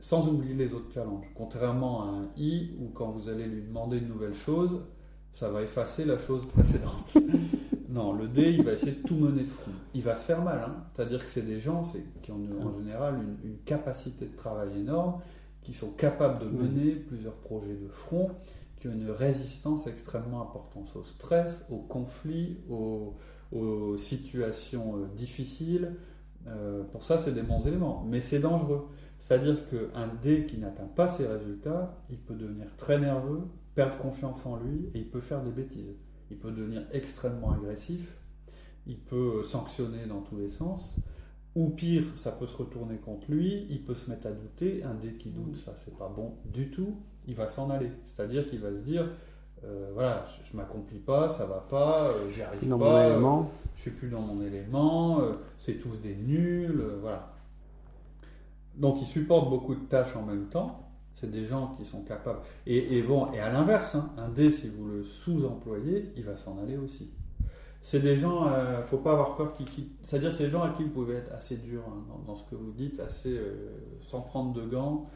Sans 0.00 0.28
oublier 0.28 0.54
les 0.54 0.74
autres 0.74 0.92
challenges. 0.92 1.26
Contrairement 1.34 2.02
à 2.02 2.06
un 2.06 2.28
I, 2.36 2.70
où 2.78 2.88
quand 2.88 3.10
vous 3.10 3.28
allez 3.28 3.46
lui 3.46 3.62
demander 3.62 3.98
une 3.98 4.08
nouvelle 4.08 4.34
chose, 4.34 4.82
ça 5.30 5.50
va 5.50 5.62
effacer 5.62 6.04
la 6.04 6.18
chose 6.18 6.46
précédente. 6.46 7.18
non, 7.88 8.12
le 8.12 8.28
dé, 8.28 8.52
il 8.52 8.64
va 8.64 8.74
essayer 8.74 8.92
de 8.92 9.02
tout 9.02 9.16
mener 9.16 9.42
de 9.42 9.48
front. 9.48 9.72
Il 9.94 10.02
va 10.02 10.14
se 10.14 10.24
faire 10.24 10.42
mal, 10.42 10.62
hein. 10.64 10.84
c'est-à-dire 10.94 11.24
que 11.24 11.28
c'est 11.28 11.42
des 11.42 11.58
gens 11.58 11.82
qui 12.22 12.30
ont 12.30 12.40
en 12.64 12.76
général 12.78 13.18
une 13.42 13.58
capacité 13.64 14.26
de 14.26 14.36
travail 14.36 14.68
énorme, 14.78 15.20
qui 15.68 15.74
sont 15.74 15.90
capables 15.90 16.38
de 16.38 16.48
mener 16.48 16.92
plusieurs 16.92 17.34
projets 17.34 17.74
de 17.74 17.88
front, 17.88 18.30
qui 18.80 18.88
ont 18.88 18.92
une 18.92 19.10
résistance 19.10 19.86
extrêmement 19.86 20.40
importante 20.40 20.88
au 20.96 21.04
stress, 21.04 21.66
au 21.70 21.76
conflit, 21.76 22.56
aux, 22.70 23.16
aux 23.52 23.98
situations 23.98 24.96
euh, 24.96 25.06
difficiles. 25.14 25.94
Euh, 26.46 26.84
pour 26.84 27.04
ça, 27.04 27.18
c'est 27.18 27.32
des 27.32 27.42
bons 27.42 27.66
éléments, 27.66 28.02
mais 28.08 28.22
c'est 28.22 28.38
dangereux. 28.38 28.88
C'est-à-dire 29.18 29.58
qu'un 29.68 30.08
dé 30.22 30.46
qui 30.46 30.56
n'atteint 30.56 30.86
pas 30.86 31.06
ses 31.06 31.26
résultats, 31.26 31.98
il 32.08 32.16
peut 32.16 32.34
devenir 32.34 32.74
très 32.78 32.98
nerveux, 32.98 33.42
perdre 33.74 33.98
confiance 33.98 34.46
en 34.46 34.56
lui 34.56 34.88
et 34.94 35.00
il 35.00 35.10
peut 35.10 35.20
faire 35.20 35.42
des 35.42 35.50
bêtises. 35.50 35.92
Il 36.30 36.38
peut 36.38 36.50
devenir 36.50 36.80
extrêmement 36.92 37.52
agressif, 37.52 38.16
il 38.86 38.96
peut 38.96 39.42
sanctionner 39.42 40.06
dans 40.06 40.22
tous 40.22 40.38
les 40.38 40.48
sens, 40.48 40.96
ou 41.54 41.70
pire, 41.70 42.04
ça 42.14 42.32
peut 42.32 42.46
se 42.46 42.56
retourner 42.56 42.96
contre 42.96 43.30
lui, 43.30 43.66
il 43.70 43.82
peut 43.82 43.94
se 43.94 44.08
mettre 44.10 44.26
à 44.26 44.32
douter. 44.32 44.82
Un 44.84 44.94
dé 44.94 45.14
qui 45.14 45.30
doute, 45.30 45.56
ça 45.56 45.72
c'est 45.76 45.96
pas 45.96 46.08
bon 46.08 46.34
du 46.44 46.70
tout, 46.70 46.96
il 47.26 47.34
va 47.34 47.48
s'en 47.48 47.70
aller. 47.70 47.90
C'est-à-dire 48.04 48.46
qu'il 48.46 48.60
va 48.60 48.70
se 48.70 48.78
dire 48.78 49.08
euh, 49.64 49.90
voilà, 49.92 50.24
je, 50.28 50.50
je 50.50 50.56
m'accomplis 50.56 51.00
pas, 51.00 51.28
ça 51.28 51.44
va 51.46 51.66
pas, 51.68 52.08
euh, 52.08 52.28
j'y 52.30 52.42
arrive 52.42 52.68
Dans 52.68 52.78
pas, 52.78 53.08
élément, 53.08 53.50
je 53.74 53.82
suis 53.82 53.90
plus 53.90 54.08
dans 54.08 54.20
mon 54.20 54.40
élément, 54.42 55.20
euh, 55.20 55.32
c'est 55.56 55.74
tous 55.74 55.96
des 55.96 56.14
nuls, 56.14 56.80
euh, 56.80 56.98
voilà. 57.00 57.32
Donc 58.76 59.02
ils 59.02 59.06
supportent 59.06 59.50
beaucoup 59.50 59.74
de 59.74 59.84
tâches 59.84 60.14
en 60.14 60.22
même 60.22 60.46
temps. 60.46 60.84
C'est 61.12 61.32
des 61.32 61.46
gens 61.46 61.74
qui 61.76 61.84
sont 61.84 62.02
capables. 62.02 62.38
Et, 62.64 62.96
et 62.96 63.02
bon, 63.02 63.32
et 63.32 63.40
à 63.40 63.50
l'inverse, 63.50 63.96
hein, 63.96 64.10
un 64.16 64.28
dé, 64.28 64.52
si 64.52 64.68
vous 64.68 64.86
le 64.86 65.02
sous-employez, 65.02 66.12
il 66.16 66.22
va 66.22 66.36
s'en 66.36 66.62
aller 66.62 66.76
aussi. 66.76 67.10
C'est 67.80 68.00
des 68.00 68.16
gens, 68.16 68.48
euh, 68.48 68.82
faut 68.82 68.98
pas 68.98 69.12
avoir 69.12 69.36
peur 69.36 69.52
qu'ils 69.54 69.70
quittent. 69.70 69.96
C'est-à-dire, 70.02 70.32
c'est 70.32 70.44
des 70.44 70.50
gens 70.50 70.62
à 70.62 70.70
qui 70.70 70.82
vous 70.84 70.90
pouvez 70.90 71.14
être 71.14 71.32
assez 71.32 71.56
dur 71.56 71.82
hein, 71.88 72.02
dans, 72.08 72.18
dans 72.32 72.34
ce 72.34 72.42
que 72.50 72.54
vous 72.56 72.72
dites, 72.72 72.98
assez 73.00 73.36
euh, 73.38 73.68
sans 74.02 74.20
prendre 74.20 74.52
de 74.52 74.62
gants. 74.68 75.06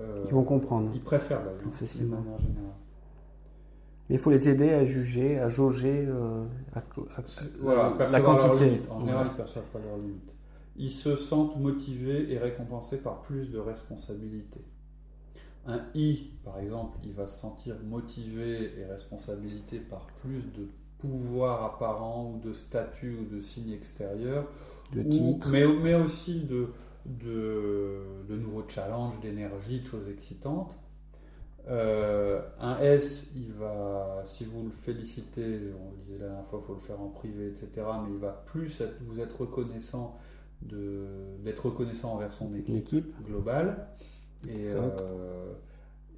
Euh, 0.00 0.24
ils 0.26 0.32
vont 0.34 0.44
comprendre. 0.44 0.90
ils 0.94 1.00
préfèrent 1.02 1.44
la 1.44 1.52
vie, 1.52 1.62
d'une 1.64 1.70
Facilement. 1.72 2.16
manière 2.20 2.38
générale. 2.40 2.72
Mais 4.08 4.16
il 4.16 4.18
faut 4.18 4.30
les 4.30 4.48
aider 4.48 4.70
à 4.72 4.84
juger, 4.84 5.38
à 5.38 5.48
jauger 5.48 6.06
euh, 6.06 6.44
à 6.74 6.78
à- 6.78 6.82
Voilà, 7.60 7.82
la 7.90 7.90
percevoir 7.96 8.36
leurs 8.36 8.48
quantité. 8.50 8.80
En 8.90 9.00
général, 9.00 9.26
ils 9.26 9.32
ne 9.32 9.36
perçoivent 9.36 9.64
pas 9.72 9.78
leurs 9.80 9.98
limites. 9.98 10.32
Ils 10.76 10.90
se 10.90 11.16
sentent 11.16 11.58
motivés 11.58 12.32
et 12.32 12.38
récompensés 12.38 12.98
par 12.98 13.22
plus 13.22 13.50
de 13.50 13.58
responsabilités. 13.58 14.64
Un 15.66 15.80
I, 15.94 16.30
par 16.44 16.58
exemple, 16.60 16.98
il 17.04 17.12
va 17.12 17.26
se 17.26 17.40
sentir 17.40 17.74
motivé 17.84 18.78
et 18.78 18.84
responsabilité 18.86 19.80
par 19.80 20.06
plus 20.22 20.42
de 20.56 20.68
pouvoir 20.98 21.64
apparent 21.64 22.32
ou 22.34 22.38
de 22.46 22.52
statut 22.52 23.16
ou 23.20 23.34
de 23.34 23.40
signe 23.40 23.72
extérieur, 23.72 24.46
De 24.92 25.00
ou- 25.02 25.08
titre. 25.10 25.48
mais, 25.50 25.66
mais 25.66 25.94
aussi 25.94 26.40
de, 26.40 26.68
de, 27.06 28.02
de 28.28 28.36
nouveaux 28.36 28.64
challenges, 28.68 29.18
d'énergie, 29.20 29.80
de 29.80 29.86
choses 29.86 30.08
excitantes. 30.08 30.76
Euh, 31.68 32.42
un 32.60 32.78
S, 32.78 33.26
il 33.34 33.52
va, 33.52 34.22
si 34.24 34.44
vous 34.44 34.62
le 34.64 34.70
félicitez, 34.70 35.72
on 35.84 35.90
le 35.90 35.96
disait 36.00 36.18
la 36.18 36.26
dernière 36.28 36.46
fois, 36.46 36.60
il 36.62 36.66
faut 36.66 36.74
le 36.74 36.80
faire 36.80 37.00
en 37.00 37.08
privé, 37.08 37.48
etc. 37.48 37.68
Mais 38.04 38.12
il 38.12 38.18
va 38.18 38.30
plus 38.46 38.80
être- 38.80 38.96
vous 39.04 39.18
être 39.20 39.40
reconnaissant 39.40 40.16
d'être 40.62 41.66
reconnaissant 41.66 42.14
envers 42.14 42.32
son 42.32 42.50
équipe 42.52 43.12
globale. 43.26 43.88
Et, 44.48 44.68
euh, 44.74 45.52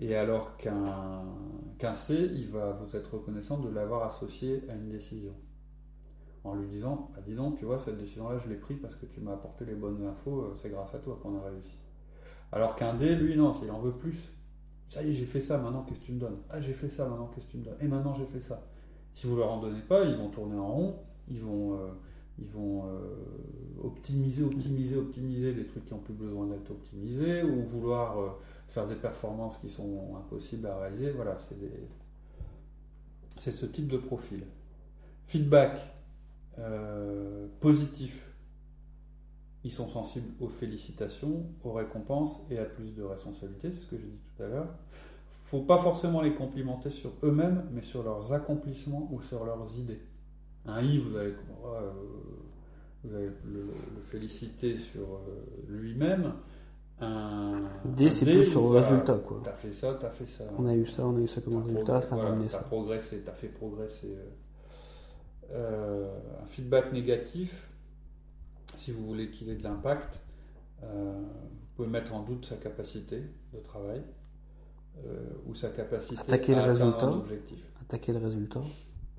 et 0.00 0.14
alors 0.16 0.56
qu'un 0.58 1.24
qu'un 1.78 1.94
C, 1.94 2.30
il 2.34 2.48
va 2.48 2.72
vous 2.72 2.96
être 2.96 3.14
reconnaissant 3.14 3.58
de 3.58 3.68
l'avoir 3.68 4.04
associé 4.04 4.64
à 4.68 4.74
une 4.74 4.88
décision. 4.88 5.34
En 6.44 6.54
lui 6.54 6.68
disant, 6.68 7.10
bah, 7.14 7.22
dis 7.26 7.34
donc, 7.34 7.58
tu 7.58 7.64
vois, 7.64 7.78
cette 7.78 7.98
décision-là, 7.98 8.38
je 8.38 8.48
l'ai 8.48 8.56
prise 8.56 8.78
parce 8.80 8.94
que 8.94 9.06
tu 9.06 9.20
m'as 9.20 9.32
apporté 9.32 9.64
les 9.64 9.74
bonnes 9.74 10.04
infos, 10.06 10.40
euh, 10.40 10.54
c'est 10.54 10.70
grâce 10.70 10.94
à 10.94 10.98
toi 10.98 11.18
qu'on 11.22 11.36
a 11.38 11.42
réussi. 11.42 11.78
Alors 12.52 12.76
qu'un 12.76 12.94
D, 12.94 13.14
lui, 13.16 13.36
non, 13.36 13.52
s'il 13.52 13.70
en 13.70 13.80
veut 13.80 13.92
plus. 13.92 14.32
Ça 14.88 15.02
y 15.02 15.10
est, 15.10 15.12
j'ai 15.12 15.26
fait 15.26 15.42
ça, 15.42 15.58
maintenant 15.58 15.82
qu'est-ce 15.82 16.00
que 16.00 16.06
tu 16.06 16.12
me 16.12 16.20
donnes 16.20 16.38
Ah, 16.48 16.60
j'ai 16.60 16.72
fait 16.72 16.88
ça, 16.88 17.06
maintenant 17.06 17.30
qu'est-ce 17.34 17.46
que 17.46 17.50
tu 17.50 17.58
me 17.58 17.64
donnes? 17.64 17.76
Et 17.80 17.86
maintenant 17.86 18.14
j'ai 18.14 18.24
fait 18.24 18.40
ça. 18.40 18.66
Si 19.12 19.26
vous 19.26 19.36
leur 19.36 19.52
en 19.52 19.60
donnez 19.60 19.82
pas, 19.82 20.04
ils 20.04 20.16
vont 20.16 20.30
tourner 20.30 20.56
en 20.56 20.72
rond, 20.72 20.96
ils 21.28 21.40
vont, 21.40 21.74
euh, 21.74 21.88
euh, 22.40 23.84
optimiser, 23.84 24.44
optimiser, 24.44 24.96
optimiser 24.96 25.52
des 25.52 25.66
trucs 25.66 25.84
qui 25.84 25.92
n'ont 25.92 26.00
plus 26.00 26.14
besoin 26.14 26.46
d'être 26.46 26.70
optimisés, 26.70 27.42
ou 27.42 27.66
vouloir 27.66 28.38
faire 28.68 28.86
des 28.86 28.96
performances 28.96 29.56
qui 29.58 29.68
sont 29.68 30.16
impossibles 30.16 30.66
à 30.66 30.78
réaliser. 30.78 31.10
Voilà, 31.10 31.36
c'est 33.38 33.50
ce 33.50 33.66
type 33.66 33.88
de 33.88 33.98
profil. 33.98 34.44
Feedback 35.26 35.80
euh, 36.58 37.46
positif. 37.60 38.24
Ils 39.64 39.72
sont 39.72 39.88
sensibles 39.88 40.28
aux 40.40 40.48
félicitations, 40.48 41.46
aux 41.64 41.72
récompenses 41.72 42.40
et 42.50 42.58
à 42.58 42.64
plus 42.64 42.94
de 42.94 43.02
responsabilités, 43.02 43.72
c'est 43.72 43.80
ce 43.80 43.86
que 43.86 43.98
j'ai 43.98 44.06
dit 44.06 44.20
tout 44.36 44.42
à 44.42 44.46
l'heure. 44.46 44.74
faut 45.28 45.62
pas 45.62 45.78
forcément 45.78 46.22
les 46.22 46.34
complimenter 46.34 46.90
sur 46.90 47.12
eux-mêmes, 47.22 47.66
mais 47.72 47.82
sur 47.82 48.02
leurs 48.02 48.32
accomplissements 48.32 49.08
ou 49.12 49.20
sur 49.22 49.44
leurs 49.44 49.78
idées. 49.78 50.00
Un 50.64 50.80
I, 50.82 50.98
vous 50.98 51.16
allez, 51.16 51.34
euh, 53.04 53.30
le 53.44 53.70
féliciter 54.02 54.76
sur 54.76 55.02
euh, 55.02 55.44
lui-même. 55.68 56.34
Un 57.00 57.62
D, 57.84 58.10
c'est 58.10 58.24
plus 58.24 58.44
sur 58.44 58.62
le 58.72 58.78
résultat, 58.80 59.18
quoi. 59.18 59.40
T'as 59.44 59.52
fait 59.52 59.72
ça, 59.72 59.96
t'as 60.00 60.10
fait 60.10 60.26
ça. 60.26 60.44
On 60.58 60.66
a 60.66 60.74
eu 60.74 60.84
ça, 60.86 61.06
on 61.06 61.16
a 61.16 61.20
eu 61.20 61.28
ça 61.28 61.40
comme 61.40 61.54
T'as 61.60 61.66
résultat, 61.72 62.02
ça 62.02 62.12
a 62.12 62.14
voilà, 62.16 62.30
ramené 62.30 62.48
t'as 62.50 62.58
ça. 62.58 62.64
progressé, 62.64 63.22
t'as 63.24 63.32
fait 63.32 63.48
progresser. 63.48 64.16
euh. 64.16 64.30
Euh, 65.50 66.12
un 66.42 66.46
feedback 66.46 66.92
négatif, 66.92 67.68
si 68.76 68.92
vous 68.92 69.06
voulez 69.06 69.30
qu'il 69.30 69.48
ait 69.48 69.54
de 69.56 69.62
l'impact, 69.62 70.20
euh, 70.82 71.12
vous 71.20 71.66
pouvez 71.76 71.88
mettre 71.88 72.12
en 72.14 72.22
doute 72.22 72.44
sa 72.46 72.56
capacité 72.56 73.22
de 73.54 73.58
travail 73.60 74.02
euh, 75.06 75.16
ou 75.46 75.54
sa 75.54 75.70
capacité 75.70 76.20
Attaquer 76.20 76.54
à 76.54 76.66
le 76.66 76.72
atteindre 76.72 76.84
résultat. 76.84 77.06
un 77.06 77.12
objectif. 77.18 77.58
Attaquer 77.80 78.12
le 78.12 78.18
résultat. 78.18 78.60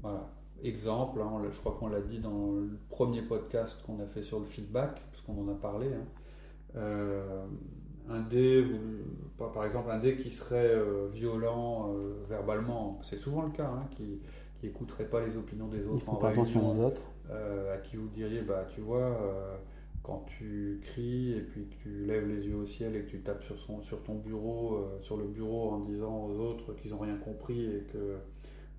Voilà. 0.02 0.30
Exemple, 0.62 1.22
hein, 1.22 1.42
je 1.50 1.58
crois 1.60 1.78
qu'on 1.80 1.88
l'a 1.88 2.02
dit 2.02 2.20
dans 2.20 2.52
le 2.52 2.78
premier 2.90 3.22
podcast 3.22 3.82
qu'on 3.86 4.00
a 4.02 4.06
fait 4.06 4.22
sur 4.24 4.40
le 4.40 4.46
feedback, 4.46 5.02
parce 5.10 5.22
qu'on 5.24 5.42
en 5.42 5.50
a 5.50 5.56
parlé. 5.56 5.88
hein. 5.88 6.06
Euh, 6.76 7.46
un 8.08 8.22
dé, 8.22 8.66
par 9.38 9.64
exemple, 9.66 9.90
un 9.92 10.00
dé 10.00 10.16
qui 10.18 10.32
serait 10.32 10.70
euh, 10.76 11.08
violent 11.12 11.92
euh, 11.94 12.24
verbalement, 12.28 13.00
c'est 13.04 13.18
souvent 13.18 13.44
le 13.44 13.52
cas, 13.52 13.68
hein, 13.70 13.88
qui 13.92 14.22
qui 14.60 14.68
écouterait 14.68 15.06
pas 15.10 15.22
les 15.26 15.38
opinions 15.38 15.68
des 15.70 15.88
autres 15.88 16.10
en 16.10 16.16
pas 16.18 16.30
attention 16.30 16.70
aux 16.70 16.84
autres. 16.84 17.02
euh, 17.30 17.74
à 17.76 17.78
qui 17.78 17.96
vous 17.96 18.10
diriez, 18.10 18.42
bah 18.42 18.66
tu 18.76 18.82
vois, 18.82 19.00
euh, 19.22 19.56
quand 20.04 20.26
tu 20.28 20.82
cries 20.84 21.32
et 21.32 21.42
puis 21.42 21.68
que 21.70 21.76
tu 21.76 22.06
lèves 22.06 22.28
les 22.28 22.46
yeux 22.46 22.56
au 22.58 22.66
ciel 22.66 22.96
et 22.98 23.04
que 23.04 23.10
tu 23.10 23.22
tapes 23.22 23.44
sur, 23.44 23.58
son, 23.58 23.82
sur 23.82 24.04
ton 24.04 24.16
bureau, 24.16 24.76
euh, 24.78 25.00
sur 25.02 25.16
le 25.18 25.26
bureau 25.28 25.70
en 25.72 25.80
disant 25.80 26.26
aux 26.26 26.40
autres 26.40 26.74
qu'ils 26.74 26.92
n'ont 26.92 27.00
rien 27.00 27.16
compris 27.18 27.66
et 27.68 27.84
que 27.94 28.18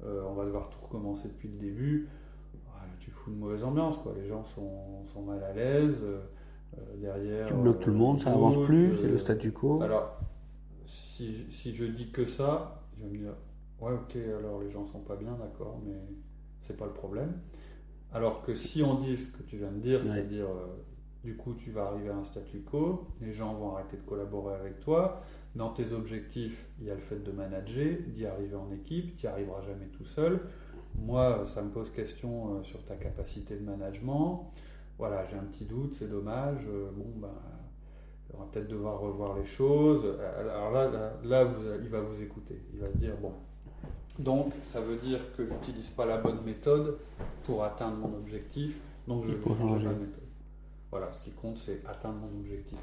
on 0.03 0.33
va 0.35 0.47
devoir 0.47 0.71
tout 0.71 0.79
recommencer 0.81 1.29
depuis 1.29 1.49
le 1.49 1.59
début, 1.59 2.09
tu 3.01 3.11
fous 3.11 3.31
une 3.31 3.39
mauvaise 3.39 3.65
ambiance, 3.65 3.97
quoi. 3.99 4.15
Les 4.17 4.27
gens 4.27 4.45
sont, 4.45 5.07
sont 5.07 5.23
mal 5.23 5.43
à 5.45 5.53
l'aise. 5.53 5.97
Euh, 6.79 6.97
derrière, 6.97 7.47
Tu 7.47 7.55
bloques 7.55 7.77
euh, 7.77 7.85
tout 7.85 7.91
le 7.91 7.97
monde, 7.97 8.21
ça 8.21 8.31
ils 8.31 8.35
avance 8.35 8.55
doutent, 8.55 8.67
plus, 8.67 8.97
c'est 8.97 9.07
euh, 9.07 9.11
le 9.13 9.19
statu 9.19 9.53
quo. 9.53 9.83
alors, 9.83 10.19
si, 10.87 11.33
je- 11.33 11.51
si 11.51 11.75
je 11.75 11.85
dis 11.85 12.11
que 12.11 12.27
ça, 12.27 12.83
je 12.99 13.05
vais 13.05 13.11
me 13.11 13.19
dire, 13.19 13.35
ouais, 13.81 13.93
ok, 13.93 14.17
alors 14.17 14.61
les 14.61 14.71
gens 14.71 14.85
sont 14.87 15.01
pas 15.01 15.17
bien, 15.17 15.33
d'accord, 15.41 15.81
mais 15.85 15.95
c'est 16.61 16.77
pas 16.77 16.87
le 16.87 16.93
problème. 16.93 17.33
Alors 18.13 18.43
que 18.43 18.55
si 18.57 18.83
on 18.83 18.95
dit 19.01 19.17
ce 19.17 19.31
que 19.37 19.43
tu 19.45 19.57
viens 19.59 19.71
de 19.73 19.79
dire, 19.81 20.01
Ouais. 20.01 20.07
c'est-à-dire, 20.07 20.47
euh, 20.47 20.67
du 21.25 21.37
coup, 21.37 21.55
tu 21.55 21.71
vas 21.71 21.87
arriver 21.87 22.11
à 22.11 22.17
un 22.17 22.25
statu 22.25 22.61
quo, 22.61 23.09
les 23.21 23.33
gens 23.33 23.55
vont 23.55 23.75
arrêter 23.75 23.97
de 23.97 24.03
collaborer 24.03 24.55
avec 24.55 24.81
toi. 24.81 25.23
Dans 25.55 25.71
tes 25.71 25.93
objectifs, 25.93 26.67
il 26.81 26.87
y 26.87 26.91
a 26.91 26.95
le 26.95 27.01
fait 27.01 27.23
de 27.23 27.31
manager, 27.33 27.99
d'y 28.09 28.27
arriver 28.27 28.55
en 28.57 28.71
équipe, 28.73 29.17
tu 29.17 29.27
n'y 29.27 29.33
arriveras 29.33 29.61
jamais 29.63 29.87
tout 29.87 30.05
seul. 30.05 30.41
Moi, 30.97 31.45
ça 31.47 31.63
me 31.63 31.71
pose 31.71 31.91
question 31.91 32.57
euh, 32.57 32.63
sur 32.63 32.83
ta 32.85 32.97
capacité 32.97 33.57
de 33.57 33.63
management. 33.65 34.51
Voilà, 35.01 35.25
j'ai 35.27 35.37
un 35.37 35.45
petit 35.45 35.65
doute, 35.65 35.95
c'est 35.95 36.11
dommage. 36.11 36.61
Euh, 36.69 36.91
Bon, 36.95 37.07
ben, 37.17 37.29
on 38.35 38.39
va 38.39 38.45
peut-être 38.53 38.69
devoir 38.69 39.01
revoir 39.01 39.37
les 39.37 39.47
choses. 39.47 40.05
Alors 40.39 40.71
là, 40.73 40.89
là, 40.91 41.13
là, 41.25 41.45
vous- 41.45 41.65
il 41.83 41.89
va 41.89 42.01
vous 42.03 42.23
écouter. 42.23 42.63
Il 42.75 42.79
va 42.81 42.87
se 42.87 42.97
dire, 42.99 43.17
bon, 43.21 43.33
donc 44.19 44.53
ça 44.63 44.81
veut 44.81 44.97
dire 44.97 45.19
que 45.37 45.47
j'utilise 45.47 45.89
pas 45.89 46.05
la 46.07 46.19
bonne 46.19 46.43
méthode 46.45 46.99
pour 47.45 47.65
atteindre 47.65 47.97
mon 47.97 48.15
objectif, 48.15 48.79
donc 49.09 49.25
je 49.25 49.33
faut 49.37 49.51
changer 49.55 49.65
ma 49.65 49.69
changer. 49.71 49.87
méthode. 49.89 50.29
Voilà, 50.91 51.11
ce 51.13 51.21
qui 51.25 51.31
compte, 51.31 51.57
c'est 51.59 51.81
atteindre 51.87 52.19
mon 52.19 52.39
objectif. 52.41 52.79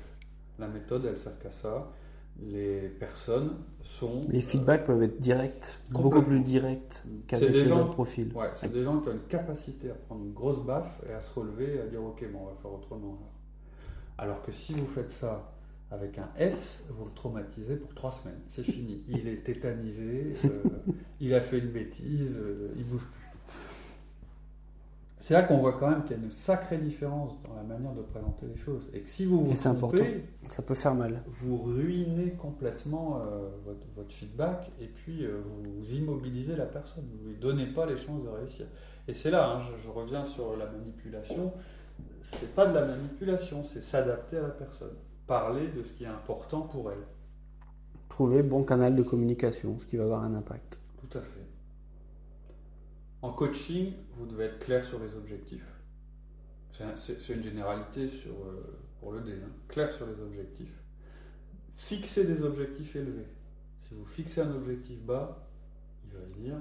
La 0.59 0.67
méthode, 0.67 1.05
elles 1.05 1.17
savent 1.19 1.37
qu'à 1.37 1.51
ça. 1.51 1.87
Les 2.39 2.89
personnes 2.99 3.55
sont... 3.81 4.21
Les 4.29 4.41
feedbacks 4.41 4.85
peuvent 4.85 5.01
être 5.01 5.19
directs, 5.19 5.79
beaucoup 5.89 6.21
plus 6.21 6.41
directs 6.41 7.03
qu'avec 7.25 7.49
les 7.49 7.65
gens- 7.65 7.81
autres 7.81 7.91
profils. 7.91 8.31
Ouais, 8.35 8.51
c'est 8.53 8.71
des 8.71 8.83
gens 8.83 8.99
qui 8.99 9.09
ont 9.09 9.13
une 9.13 9.27
capacité 9.27 9.89
à 9.89 9.95
prendre 9.95 10.23
une 10.23 10.33
grosse 10.33 10.63
baffe 10.63 11.01
et 11.09 11.13
à 11.13 11.21
se 11.21 11.33
relever 11.37 11.75
et 11.75 11.81
à 11.81 11.87
dire 11.87 12.03
ok, 12.03 12.23
bon, 12.31 12.39
on 12.43 12.45
va 12.45 12.55
faire 12.61 12.71
autrement. 12.71 13.17
Alors, 14.17 14.33
Alors 14.35 14.43
que 14.43 14.51
si 14.51 14.73
vous 14.73 14.85
faites 14.85 15.09
ça 15.09 15.51
avec 15.89 16.17
un 16.19 16.29
S, 16.37 16.83
vous 16.89 17.05
le 17.05 17.11
traumatisez 17.11 17.77
pour 17.77 17.93
trois 17.95 18.11
semaines. 18.11 18.39
C'est 18.49 18.63
fini. 18.63 19.03
Il 19.07 19.27
est 19.27 19.43
tétanisé, 19.43 20.33
euh, 20.45 20.49
il 21.19 21.33
a 21.33 21.41
fait 21.41 21.59
une 21.59 21.71
bêtise, 21.71 22.37
euh, 22.37 22.69
il 22.77 22.85
bouge 22.85 23.05
plus. 23.07 23.53
C'est 25.19 25.33
là 25.33 25.43
qu'on 25.43 25.57
voit 25.57 25.73
quand 25.73 25.89
même 25.89 26.03
qu'il 26.03 26.15
y 26.15 26.19
a 26.19 26.23
une 26.23 26.31
sacrée 26.31 26.77
différence 26.77 27.41
dans 27.43 27.55
la 27.55 27.63
manière 27.63 27.93
de 27.93 28.01
présenter 28.01 28.45
les 28.45 28.55
choses. 28.55 28.89
Et 28.93 29.01
que 29.01 29.09
si 29.09 29.25
vous 29.25 29.43
vous 29.43 29.53
trompez, 29.53 29.67
important. 29.67 30.03
Ça 30.49 30.61
peut 30.61 30.75
faire 30.75 30.95
mal. 30.95 31.23
vous 31.27 31.57
ruinez 31.57 32.33
complètement 32.33 33.17
euh, 33.17 33.49
votre, 33.65 33.85
votre 33.95 34.13
feedback 34.13 34.71
et 34.79 34.87
puis 34.87 35.25
euh, 35.25 35.41
vous 35.43 35.93
immobilisez 35.93 36.55
la 36.55 36.65
personne. 36.65 37.03
Vous 37.11 37.23
ne 37.25 37.33
lui 37.33 37.39
donnez 37.39 37.65
pas 37.65 37.85
les 37.85 37.97
chances 37.97 38.23
de 38.23 38.29
réussir. 38.29 38.67
Et 39.07 39.13
c'est 39.13 39.31
là, 39.31 39.53
hein, 39.53 39.61
je, 39.61 39.83
je 39.83 39.89
reviens 39.89 40.23
sur 40.23 40.55
la 40.55 40.67
manipulation. 40.67 41.51
C'est 42.21 42.53
pas 42.53 42.67
de 42.67 42.75
la 42.75 42.85
manipulation, 42.85 43.63
c'est 43.63 43.81
s'adapter 43.81 44.37
à 44.37 44.43
la 44.43 44.49
personne. 44.49 44.95
Parler 45.25 45.67
de 45.75 45.83
ce 45.83 45.93
qui 45.93 46.03
est 46.03 46.07
important 46.07 46.61
pour 46.61 46.91
elle. 46.91 47.05
Trouver 48.07 48.43
bon 48.43 48.63
canal 48.63 48.95
de 48.95 49.03
communication, 49.03 49.77
ce 49.79 49.85
qui 49.85 49.97
va 49.97 50.03
avoir 50.03 50.23
un 50.23 50.35
impact. 50.35 50.79
Tout 51.01 51.17
à 51.17 51.21
fait. 51.21 51.47
En 53.21 53.31
coaching, 53.31 53.93
vous 54.13 54.25
devez 54.25 54.45
être 54.45 54.59
clair 54.59 54.85
sur 54.85 54.99
les 54.99 55.15
objectifs. 55.15 55.65
C'est 56.71 56.83
un- 56.83 56.95
C'est 56.95 57.19
c'est 57.21 57.33
une 57.33 57.43
généralité 57.43 58.09
sur, 58.09 58.31
euh, 58.45 58.79
pour 58.99 59.11
le 59.11 59.21
D. 59.21 59.31
hein. 59.33 59.49
Clair 59.67 59.91
sur 59.93 60.05
les 60.05 60.19
objectifs. 60.21 60.73
Fixer 61.75 62.25
des 62.25 62.43
objectifs 62.43 62.95
élevés. 62.95 63.27
Si 63.87 63.93
vous 63.93 64.05
fixez 64.05 64.41
un 64.41 64.51
objectif 64.53 64.99
bas, 65.01 65.47
il 66.05 66.11
va 66.11 66.27
se 66.29 66.35
dire 66.35 66.57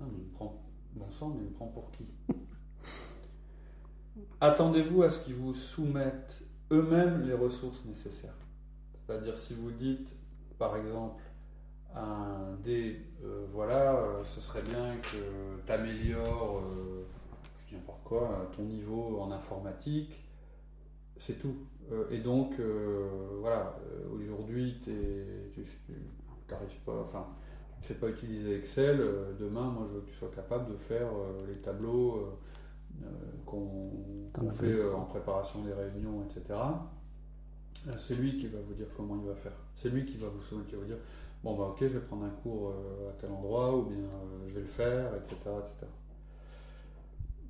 Ah, 0.00 0.02
mais 0.12 0.18
il 0.18 0.24
me 0.26 0.30
prend, 0.32 0.62
bon 0.94 1.10
sang, 1.10 1.30
mais 1.30 1.40
il 1.42 1.46
me 1.50 1.52
prend 1.54 1.66
pour 1.66 1.90
qui? 1.90 2.06
Attendez-vous 4.40 5.02
à 5.02 5.10
ce 5.10 5.24
qu'ils 5.24 5.34
vous 5.34 5.54
soumettent 5.54 6.42
eux-mêmes 6.70 7.22
les 7.26 7.34
ressources 7.34 7.84
nécessaires. 7.84 8.36
C'est-à-dire 9.06 9.36
si 9.36 9.54
vous 9.54 9.70
dites, 9.72 10.14
par 10.58 10.76
exemple, 10.76 11.22
un 11.94 12.56
D, 12.62 13.00
euh, 13.24 13.46
voilà, 13.52 13.96
euh, 13.96 14.22
ce 14.24 14.40
serait 14.40 14.62
bien 14.62 14.96
que 15.02 15.16
tu 15.66 15.72
améliores, 15.72 16.62
n'importe 17.72 18.02
quoi, 18.04 18.22
euh, 18.22 18.56
ton 18.56 18.62
niveau 18.62 19.20
en 19.20 19.30
informatique, 19.30 20.24
c'est 21.16 21.38
tout. 21.38 21.56
Euh, 21.90 22.04
et 22.10 22.18
donc, 22.18 22.54
euh, 22.60 23.38
voilà, 23.40 23.76
euh, 23.90 24.14
aujourd'hui, 24.14 24.78
tu 24.84 24.90
n'arrives 26.50 26.80
pas, 26.84 27.00
enfin, 27.04 27.26
sais 27.82 27.94
pas 27.94 28.08
utiliser 28.08 28.56
Excel, 28.56 29.00
euh, 29.00 29.32
demain, 29.38 29.70
moi, 29.70 29.86
je 29.88 29.94
veux 29.94 30.00
que 30.00 30.10
tu 30.10 30.16
sois 30.16 30.30
capable 30.34 30.72
de 30.72 30.76
faire 30.76 31.08
euh, 31.08 31.38
les 31.46 31.58
tableaux 31.60 32.16
euh, 32.16 33.04
euh, 33.04 33.08
qu'on 33.46 34.50
fait 34.52 34.66
euh, 34.66 34.94
en 34.94 35.04
préparation 35.04 35.62
des 35.62 35.72
réunions, 35.72 36.24
etc. 36.24 36.58
Euh, 37.86 37.92
C'est 37.98 38.16
lui 38.16 38.38
qui 38.38 38.48
va 38.48 38.58
vous 38.60 38.74
dire 38.74 38.88
comment 38.96 39.16
il 39.16 39.28
va 39.28 39.34
faire. 39.34 39.52
C'est 39.74 39.88
lui 39.90 40.04
qui 40.04 40.18
va 40.18 40.28
vous 40.28 40.42
soumettre, 40.42 40.68
qui 40.68 40.74
va 40.74 40.80
vous 40.80 40.86
dire 40.86 40.98
bon 41.42 41.56
bah 41.56 41.64
ok, 41.64 41.78
je 41.80 41.98
vais 41.98 42.04
prendre 42.06 42.24
un 42.24 42.30
cours 42.30 42.70
euh, 42.70 43.10
à 43.10 43.12
tel 43.14 43.30
endroit 43.30 43.76
ou 43.76 43.84
bien 43.84 43.98
euh, 43.98 44.46
je 44.46 44.54
vais 44.54 44.60
le 44.60 44.66
faire, 44.66 45.14
etc., 45.16 45.34
etc. 45.60 45.86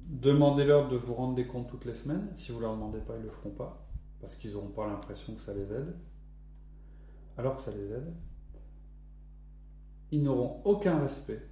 Demandez-leur 0.07 0.89
de 0.89 0.97
vous 0.97 1.15
rendre 1.15 1.35
des 1.35 1.47
comptes 1.47 1.69
toutes 1.69 1.85
les 1.85 1.95
semaines. 1.95 2.31
Si 2.35 2.53
vous 2.53 2.61
leur 2.61 2.75
demandez 2.75 3.01
pas, 3.01 3.17
ils 3.17 3.23
le 3.25 3.31
feront 3.31 3.51
pas 3.51 3.89
parce 4.21 4.37
qu'ils 4.37 4.53
n'auront 4.53 4.71
pas 4.71 4.87
l'impression 4.87 5.35
que 5.35 5.41
ça 5.41 5.55
les 5.55 5.73
aide, 5.73 5.95
alors 7.37 7.57
que 7.57 7.63
ça 7.63 7.71
les 7.71 7.93
aide. 7.93 8.15
Ils 10.11 10.23
n'auront 10.23 10.63
aucun 10.65 10.99
respect 10.99 11.47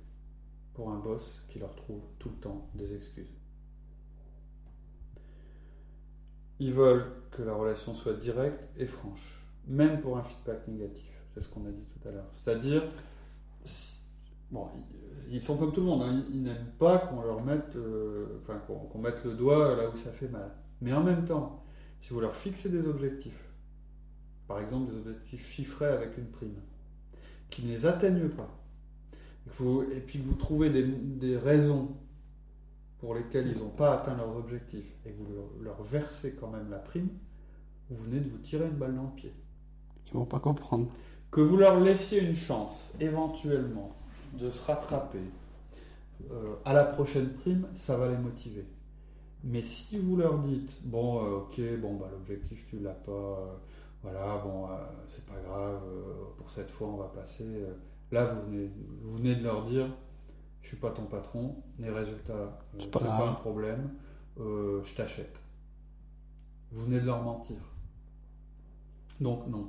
pour 0.75 0.91
un 0.91 0.99
boss 0.99 1.45
qui 1.49 1.59
leur 1.59 1.75
trouve 1.75 2.03
tout 2.19 2.31
le 2.31 2.37
temps 2.37 2.71
des 2.75 2.95
excuses. 2.95 3.35
Ils 6.59 6.73
veulent 6.73 7.13
que 7.31 7.43
la 7.43 7.55
relation 7.55 7.95
soit 7.95 8.15
directe 8.15 8.63
et 8.77 8.87
franche, 8.87 9.45
même 9.67 10.01
pour 10.01 10.17
un 10.17 10.23
feedback 10.23 10.67
négatif. 10.69 11.16
C'est 11.37 11.43
ce 11.43 11.49
qu'on 11.51 11.67
a 11.67 11.71
dit 11.71 11.85
tout 11.85 12.09
à 12.09 12.13
l'heure. 12.13 12.29
C'est-à-dire, 12.33 12.83
bon, 14.51 14.69
ils, 15.31 15.43
sont 15.43 15.59
comme 15.59 15.71
tout 15.71 15.81
le 15.81 15.87
monde. 15.87 16.03
hein. 16.03 16.25
Ils, 16.33 16.43
n'aiment 16.43 16.73
pas 16.79 16.99
qu'on 16.99 17.21
leur 17.21 17.45
mette, 17.45 17.77
euh, 17.77 18.41
enfin, 18.41 18.59
qu'on 18.67 18.99
mette 18.99 19.23
le 19.23 19.35
doigt 19.35 19.77
là 19.77 19.91
où 19.91 19.99
ça 19.99 20.13
fait 20.13 20.29
mal. 20.29 20.51
Mais 20.81 20.95
en 20.95 21.03
même 21.03 21.27
temps, 21.27 21.63
si 22.01 22.15
vous 22.15 22.21
leur 22.21 22.35
fixez 22.35 22.71
des 22.71 22.87
objectifs, 22.87 23.39
par 24.49 24.61
exemple 24.61 24.91
des 24.91 24.99
objectifs 24.99 25.53
chiffrés 25.53 25.89
avec 25.89 26.17
une 26.17 26.31
prime, 26.31 26.59
qui 27.51 27.67
ne 27.67 27.69
les 27.69 27.85
atteignent 27.85 28.31
pas, 28.31 28.49
et, 29.95 30.01
puis 30.01 30.19
que 30.19 30.25
vous 30.25 30.37
trouvez 30.37 30.71
des, 30.71 31.37
raisons 31.37 31.97
pour 32.99 33.15
lesquelles 33.15 33.49
ils 33.49 33.59
n'ont 33.59 33.69
pas 33.69 33.95
atteint 33.95 34.17
leurs 34.17 34.35
objectifs, 34.37 34.91
et 35.05 35.11
que 35.11 35.19
vous 35.19 35.35
leur, 35.35 35.49
leur 35.61 35.83
versez 35.83 36.33
quand 36.33 36.49
même 36.49 36.71
la 36.71 36.79
prime, 36.79 37.11
vous 37.91 38.03
venez 38.05 38.21
de 38.21 38.29
vous 38.31 38.39
tirer 38.39 38.65
une 38.65 38.79
balle 38.79 38.95
dans 38.95 39.05
le 39.05 39.15
pied. 39.17 39.35
Ils 40.07 40.15
vont 40.15 40.25
pas 40.25 40.41
comprendre. 40.41 40.89
Que 41.31 41.41
vous 41.41 41.57
leur 41.57 41.81
laissiez 41.81 42.23
une 42.23 42.37
chance, 42.37 42.93
éventuellement, 43.01 43.95
de 44.39 44.51
se 44.51 44.65
rattraper 44.65 45.21
euh, 46.31 46.55
à 46.65 46.73
la 46.73 46.85
prochaine 46.85 47.31
prime, 47.31 47.67
ça 47.75 47.97
va 47.97 48.09
les 48.09 48.17
motiver. 48.17 48.67
Mais 49.45 49.63
si 49.63 49.99
vous 49.99 50.17
leur 50.17 50.39
dites, 50.39 50.81
bon, 50.85 51.25
euh, 51.25 51.37
ok, 51.39 51.61
bon, 51.81 51.97
bah, 51.97 52.09
l'objectif, 52.11 52.67
tu 52.69 52.79
l'as 52.79 52.91
pas, 52.95 53.13
euh, 53.13 53.55
voilà, 54.03 54.39
bon, 54.39 54.69
c'est 55.07 55.25
pas 55.27 55.39
grave, 55.45 55.81
pour 56.37 56.51
cette 56.51 56.71
fois, 56.71 56.89
on 56.89 56.97
va 56.97 57.09
passer. 57.09 57.65
là, 58.13 58.25
vous 58.25 58.51
venez, 58.51 58.71
vous 59.03 59.17
venez 59.17 59.35
de 59.35 59.45
leur 59.45 59.63
dire, 59.65 59.87
je 60.63 60.69
suis 60.69 60.77
pas 60.77 60.91
ton 60.91 61.05
patron, 61.05 61.57
les 61.79 61.91
résultats, 61.91 62.61
C'est 62.79 62.85
c'est 62.85 62.91
pas 62.91 63.29
un 63.29 63.35
problème, 63.35 63.91
je 64.39 64.95
t'achète. 64.95 65.37
Vous 66.73 66.85
venez 66.85 67.01
de 67.01 67.07
leur 67.07 67.23
mentir. 67.23 67.57
Donc, 69.21 69.47
non. 69.49 69.69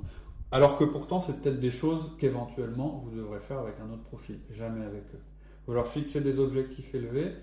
Alors 0.50 0.78
que 0.78 0.84
pourtant, 0.84 1.20
c'est 1.20 1.40
peut-être 1.40 1.60
des 1.60 1.70
choses 1.70 2.16
qu'éventuellement 2.18 3.02
vous 3.04 3.10
devrez 3.14 3.40
faire 3.40 3.58
avec 3.58 3.74
un 3.80 3.92
autre 3.92 4.04
profil, 4.04 4.40
jamais 4.50 4.84
avec 4.84 5.02
eux. 5.14 5.20
Vous 5.66 5.74
leur 5.74 5.86
fixez 5.86 6.22
des 6.22 6.38
objectifs 6.38 6.94
élevés, 6.94 7.34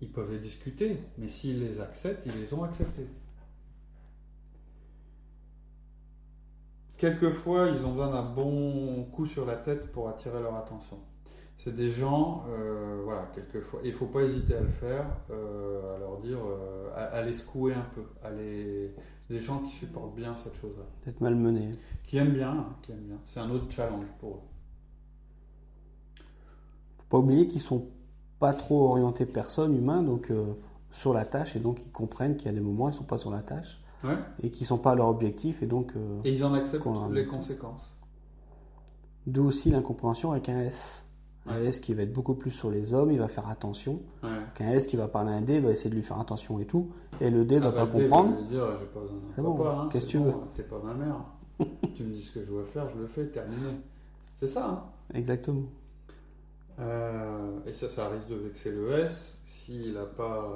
ils 0.00 0.10
peuvent 0.10 0.32
les 0.32 0.40
discuter, 0.40 0.98
mais 1.18 1.28
s'ils 1.28 1.60
les 1.60 1.80
acceptent, 1.80 2.26
ils 2.26 2.40
les 2.40 2.52
ont 2.52 2.64
acceptés. 2.64 3.06
Quelquefois, 6.98 7.68
ils 7.68 7.84
ont 7.86 7.90
besoin 7.90 8.10
d'un 8.10 8.22
bon 8.22 9.04
coup 9.12 9.26
sur 9.26 9.46
la 9.46 9.56
tête 9.56 9.92
pour 9.92 10.08
attirer 10.08 10.40
leur 10.40 10.56
attention. 10.56 10.98
C'est 11.56 11.74
des 11.74 11.90
gens, 11.90 12.44
euh, 12.48 13.00
voilà, 13.04 13.30
quelquefois, 13.34 13.80
il 13.84 13.90
ne 13.90 13.96
faut 13.96 14.06
pas 14.06 14.22
hésiter 14.22 14.56
à 14.56 14.60
le 14.60 14.68
faire, 14.68 15.06
euh, 15.30 15.94
à 15.94 15.98
leur 15.98 16.18
dire, 16.18 16.38
euh, 16.38 16.90
à, 16.94 17.04
à 17.04 17.22
les 17.22 17.32
secouer 17.32 17.74
un 17.74 17.86
peu, 17.94 18.02
à 18.22 18.30
les, 18.30 18.94
des 19.28 19.40
gens 19.40 19.58
qui 19.60 19.70
supportent 19.72 20.14
bien 20.14 20.36
cette 20.36 20.54
chose-là 20.60 20.84
D'être 21.04 21.20
malmené. 21.20 21.74
qui 22.04 22.16
aiment 22.18 22.32
bien, 22.34 22.50
hein, 22.50 22.66
qui 22.82 22.92
aiment 22.92 23.06
bien. 23.06 23.18
C'est 23.24 23.40
un 23.40 23.50
autre 23.50 23.66
challenge 23.70 24.06
pour 24.20 24.30
eux. 24.36 24.40
Faut 26.98 27.04
pas 27.08 27.18
oublier 27.18 27.48
qu'ils 27.48 27.60
sont 27.60 27.86
pas 28.38 28.52
trop 28.54 28.90
orientés 28.90 29.26
personne, 29.26 29.74
humains, 29.76 30.02
donc 30.02 30.30
euh, 30.30 30.54
sur 30.90 31.12
la 31.14 31.24
tâche, 31.24 31.56
et 31.56 31.60
donc 31.60 31.80
ils 31.84 31.92
comprennent 31.92 32.36
qu'il 32.36 32.46
y 32.46 32.50
a 32.50 32.52
des 32.52 32.60
moments 32.60 32.88
ils 32.88 32.94
sont 32.94 33.04
pas 33.04 33.18
sur 33.18 33.30
la 33.30 33.42
tâche, 33.42 33.80
Ouais. 34.04 34.16
et 34.42 34.50
qu'ils 34.50 34.66
sont 34.66 34.78
pas 34.78 34.92
à 34.92 34.94
leur 34.94 35.08
objectif, 35.08 35.62
et 35.62 35.66
donc 35.66 35.92
euh, 35.96 36.20
Et 36.24 36.32
ils 36.34 36.44
en 36.44 36.52
acceptent 36.54 36.84
les 37.12 37.26
conséquences. 37.26 37.92
d'où 39.26 39.44
aussi 39.46 39.70
l'incompréhension 39.70 40.32
avec 40.32 40.48
un 40.48 40.60
S. 40.60 41.04
Un. 41.48 41.64
S 41.64 41.80
qui 41.80 41.94
va 41.94 42.02
être 42.02 42.12
beaucoup 42.12 42.34
plus 42.34 42.50
sur 42.50 42.70
les 42.70 42.92
hommes, 42.92 43.10
il 43.12 43.18
va 43.18 43.28
faire 43.28 43.48
attention. 43.48 44.00
Ouais. 44.22 44.28
Qu'un 44.54 44.70
S 44.70 44.86
qui 44.86 44.96
va 44.96 45.08
parler 45.08 45.32
à 45.32 45.36
un 45.36 45.42
D, 45.42 45.56
il 45.56 45.62
va 45.62 45.70
essayer 45.70 45.90
de 45.90 45.94
lui 45.94 46.02
faire 46.02 46.18
attention 46.20 46.58
et 46.60 46.66
tout, 46.66 46.90
et 47.20 47.30
le 47.30 47.44
D 47.44 47.58
va 47.58 47.68
Ah 47.68 47.70
bah, 47.70 47.86
pas 47.86 47.92
le 47.92 47.92
dé 48.04 48.08
comprendre. 48.08 48.34
va 48.34 48.40
lui 48.40 48.48
dire, 48.48 48.66
j'ai 48.80 48.86
pas 48.86 49.00
besoin 49.00 49.16
d'un 49.16 49.26
C'est 49.34 49.42
bon, 49.42 49.66
hein, 49.66 49.88
qu'est-ce 49.92 50.06
que 50.06 50.10
tu 50.10 50.18
bon, 50.18 50.24
veux 50.24 50.34
T'es 50.54 50.62
pas 50.64 50.80
ma 50.82 50.94
mère. 50.94 51.16
tu 51.94 52.02
me 52.04 52.12
dis 52.12 52.22
ce 52.22 52.32
que 52.32 52.44
je 52.44 52.50
dois 52.50 52.64
faire, 52.64 52.88
je 52.88 52.98
le 52.98 53.06
fais, 53.06 53.26
terminé. 53.26 53.56
C'est 54.38 54.48
ça, 54.48 54.68
hein. 54.68 54.82
Exactement. 55.14 55.62
Euh, 56.78 57.58
et 57.66 57.72
ça, 57.72 57.88
ça 57.88 58.08
risque 58.10 58.28
de 58.28 58.34
vexer 58.34 58.70
le 58.70 58.90
S 58.98 59.38
s'il 59.46 59.94
n'a 59.94 60.04
pas, 60.04 60.52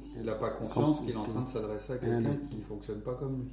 s'il 0.00 0.28
a 0.28 0.34
pas 0.34 0.50
conscience 0.50 0.98
Quand- 0.98 1.04
qu'il 1.04 1.14
est 1.14 1.16
en 1.18 1.22
train 1.22 1.42
de 1.42 1.48
s'adresser 1.48 1.92
à 1.92 1.98
quelqu'un 1.98 2.30
Un 2.30 2.36
qui 2.48 2.56
ne 2.56 2.62
fonctionne 2.64 3.00
pas 3.00 3.14
comme 3.14 3.42
lui. 3.42 3.52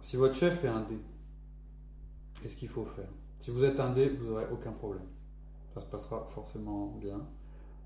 Si 0.00 0.16
votre 0.16 0.34
chef 0.34 0.64
est 0.64 0.68
un 0.68 0.80
D, 0.80 0.98
qu'est-ce 2.42 2.56
qu'il 2.56 2.68
faut 2.68 2.84
faire? 2.84 3.08
Si 3.44 3.50
vous 3.50 3.62
êtes 3.62 3.78
un 3.78 3.90
D, 3.90 4.08
vous 4.08 4.30
n'aurez 4.30 4.46
aucun 4.50 4.72
problème. 4.72 5.04
Ça 5.74 5.82
se 5.82 5.84
passera 5.84 6.24
forcément 6.24 6.86
bien. 6.98 7.20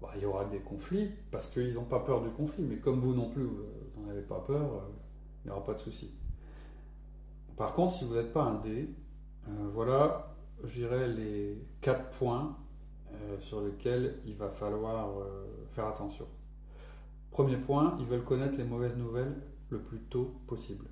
Bah, 0.00 0.10
il 0.14 0.22
y 0.22 0.24
aura 0.24 0.44
des 0.44 0.60
conflits 0.60 1.10
parce 1.32 1.48
qu'ils 1.48 1.74
n'ont 1.74 1.84
pas 1.84 1.98
peur 1.98 2.22
du 2.22 2.30
conflit, 2.30 2.62
mais 2.62 2.76
comme 2.76 3.00
vous 3.00 3.12
non 3.12 3.28
plus, 3.28 3.42
vous 3.42 3.64
n'en 4.00 4.08
avez 4.08 4.22
pas 4.22 4.38
peur, 4.38 4.72
euh, 4.72 4.80
il 5.42 5.48
n'y 5.48 5.50
aura 5.50 5.64
pas 5.64 5.74
de 5.74 5.80
souci. 5.80 6.12
Par 7.56 7.74
contre, 7.74 7.94
si 7.94 8.04
vous 8.04 8.14
n'êtes 8.14 8.32
pas 8.32 8.44
un 8.44 8.62
euh, 8.64 8.88
voilà, 9.72 10.36
je 10.62 10.78
dirais 10.78 11.08
les 11.08 11.60
quatre 11.80 12.08
points 12.16 12.56
euh, 13.12 13.40
sur 13.40 13.60
lesquels 13.60 14.20
il 14.26 14.36
va 14.36 14.50
falloir 14.50 15.18
euh, 15.18 15.44
faire 15.70 15.86
attention. 15.86 16.28
Premier 17.32 17.56
point, 17.56 17.96
ils 17.98 18.06
veulent 18.06 18.22
connaître 18.22 18.58
les 18.58 18.64
mauvaises 18.64 18.96
nouvelles 18.96 19.34
le 19.70 19.80
plus 19.80 20.02
tôt 20.02 20.36
possible. 20.46 20.86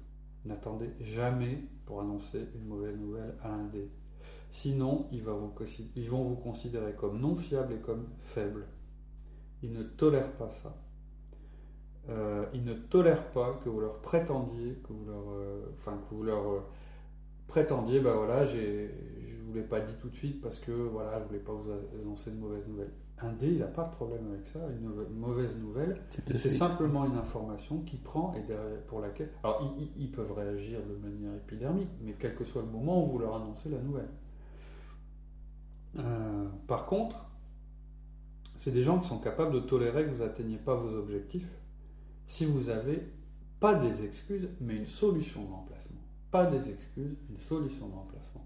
N'attendez 0.44 0.90
jamais 0.98 1.68
pour 1.84 2.00
annoncer 2.00 2.48
une 2.56 2.66
mauvaise 2.66 2.96
nouvelle 2.96 3.36
à 3.44 3.52
un 3.52 3.66
D. 3.66 3.88
Sinon, 4.50 5.06
ils 5.12 5.22
vont, 5.22 5.36
vous, 5.38 6.36
considérer 6.36 6.94
comme 6.94 7.20
non 7.20 7.36
fiable 7.36 7.74
et 7.74 7.78
comme 7.78 8.06
faible. 8.20 8.66
Ils 9.62 9.72
ne 9.72 9.82
tolèrent 9.82 10.32
pas 10.32 10.50
ça. 10.50 10.74
Euh, 12.08 12.46
ils 12.54 12.64
ne 12.64 12.74
tolèrent 12.74 13.30
pas 13.32 13.58
que 13.64 13.68
vous 13.68 13.80
leur 13.80 14.00
prétendiez, 14.00 14.74
que 14.86 14.92
vous 14.92 15.04
leur, 15.06 15.28
euh, 15.32 15.66
enfin, 15.74 15.98
que 16.08 16.14
vous 16.14 16.22
leur 16.22 16.46
euh, 16.52 16.60
prétendiez, 17.48 18.00
bah 18.00 18.14
voilà, 18.16 18.46
j'ai, 18.46 18.94
je 19.28 19.42
vous 19.44 19.52
l'ai 19.52 19.62
pas 19.62 19.80
dit 19.80 19.94
tout 20.00 20.08
de 20.08 20.14
suite 20.14 20.40
parce 20.40 20.60
que 20.60 20.70
voilà, 20.70 21.20
je 21.20 21.26
voulais 21.26 21.40
pas 21.40 21.52
vous 21.52 21.68
annoncer 22.00 22.30
de 22.30 22.36
mauvaises 22.36 22.66
nouvelles. 22.68 22.92
Un 23.18 23.32
D, 23.32 23.46
il 23.48 23.58
n'a 23.58 23.66
pas 23.66 23.84
de 23.84 23.92
problème 23.92 24.30
avec 24.30 24.46
ça. 24.46 24.60
Une 24.78 25.18
mauvaise 25.18 25.56
nouvelle, 25.56 26.00
c'est 26.36 26.50
simplement 26.50 27.06
une 27.06 27.16
information 27.16 27.80
qui 27.80 27.96
prend 27.96 28.34
et 28.34 28.42
derrière- 28.42 28.82
pour 28.86 29.00
laquelle. 29.00 29.30
Alors, 29.42 29.74
ils- 29.78 30.02
ils 30.02 30.12
peuvent 30.12 30.32
réagir 30.32 30.80
de 30.86 30.94
manière 30.96 31.34
épidermique, 31.34 31.88
mais 32.02 32.14
quel 32.18 32.36
que 32.36 32.44
soit 32.44 32.60
le 32.62 32.68
moment 32.68 33.02
où 33.02 33.06
vous 33.12 33.18
leur 33.18 33.34
annoncez 33.34 33.70
la 33.70 33.78
nouvelle. 33.78 34.10
Euh, 35.98 36.48
par 36.66 36.86
contre, 36.86 37.24
c'est 38.56 38.72
des 38.72 38.82
gens 38.82 38.98
qui 38.98 39.08
sont 39.08 39.18
capables 39.18 39.52
de 39.52 39.60
tolérer 39.60 40.04
que 40.04 40.10
vous 40.10 40.22
n'atteigniez 40.22 40.58
pas 40.58 40.74
vos 40.74 40.96
objectifs 40.96 41.48
si 42.26 42.44
vous 42.44 42.64
n'avez 42.64 43.02
pas 43.60 43.74
des 43.74 44.04
excuses, 44.04 44.48
mais 44.60 44.76
une 44.76 44.86
solution 44.86 45.44
de 45.44 45.50
remplacement. 45.50 46.00
Pas 46.30 46.46
des 46.46 46.70
excuses, 46.70 47.16
une 47.30 47.38
solution 47.38 47.88
de 47.88 47.94
remplacement. 47.94 48.44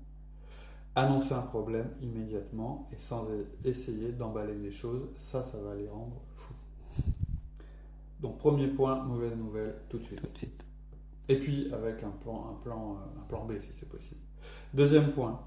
Annoncer 0.95 1.35
un 1.35 1.43
problème 1.43 1.91
immédiatement 2.01 2.89
et 2.93 2.99
sans 2.99 3.29
e- 3.31 3.47
essayer 3.65 4.13
d'emballer 4.13 4.57
les 4.57 4.71
choses, 4.71 5.09
ça, 5.17 5.43
ça 5.45 5.59
va 5.59 5.75
les 5.75 5.89
rendre 5.89 6.21
fous. 6.35 6.55
Donc, 8.21 8.39
premier 8.39 8.69
point, 8.69 9.03
mauvaise 9.03 9.37
nouvelle, 9.37 9.77
tout 9.89 9.99
de 9.99 10.05
suite. 10.05 10.21
Tout 10.21 10.33
de 10.33 10.39
suite. 10.39 10.67
Et 11.29 11.39
puis 11.39 11.73
avec 11.73 12.03
un 12.03 12.11
plan, 12.11 12.51
un 12.51 12.63
plan, 12.63 12.97
euh, 12.97 13.21
un 13.21 13.25
plan 13.29 13.45
B 13.45 13.53
si 13.61 13.69
c'est 13.79 13.89
possible. 13.89 14.21
Deuxième 14.75 15.13
point, 15.13 15.41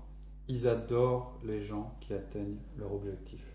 ils 0.47 0.67
adorent 0.67 1.39
les 1.43 1.61
gens 1.61 1.95
qui 2.01 2.13
atteignent 2.13 2.59
leur 2.77 2.93
objectif. 2.93 3.45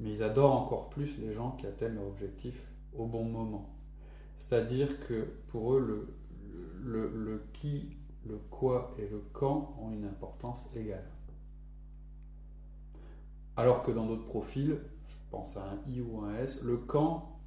Mais 0.00 0.10
ils 0.10 0.22
adorent 0.22 0.52
encore 0.52 0.90
plus 0.90 1.18
les 1.18 1.32
gens 1.32 1.52
qui 1.52 1.66
atteignent 1.66 1.94
leur 1.94 2.06
objectif 2.06 2.66
au 2.94 3.06
bon 3.06 3.24
moment. 3.24 3.74
C'est-à-dire 4.36 5.00
que 5.06 5.26
pour 5.48 5.74
eux, 5.74 5.80
le, 5.80 6.08
le, 6.82 7.08
le 7.08 7.42
qui, 7.52 7.96
le 8.26 8.36
quoi 8.50 8.94
et 8.98 9.08
le 9.08 9.22
quand 9.32 9.74
ont 9.80 9.90
une 9.90 10.04
importance 10.04 10.66
égale. 10.74 11.08
Alors 13.56 13.82
que 13.82 13.90
dans 13.90 14.06
d'autres 14.06 14.26
profils, 14.26 14.78
je 15.06 15.14
pense 15.30 15.56
à 15.56 15.70
un 15.70 15.90
I 15.90 16.02
ou 16.02 16.20
un 16.20 16.34
S, 16.36 16.62
le 16.62 16.76
quand, 16.76 17.38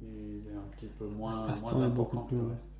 il 0.00 0.46
est 0.48 0.56
un 0.56 0.68
petit 0.70 0.86
peu 0.86 1.06
moins, 1.06 1.46
important 1.82 2.22
que 2.22 2.34
le 2.34 2.46
reste 2.46 2.70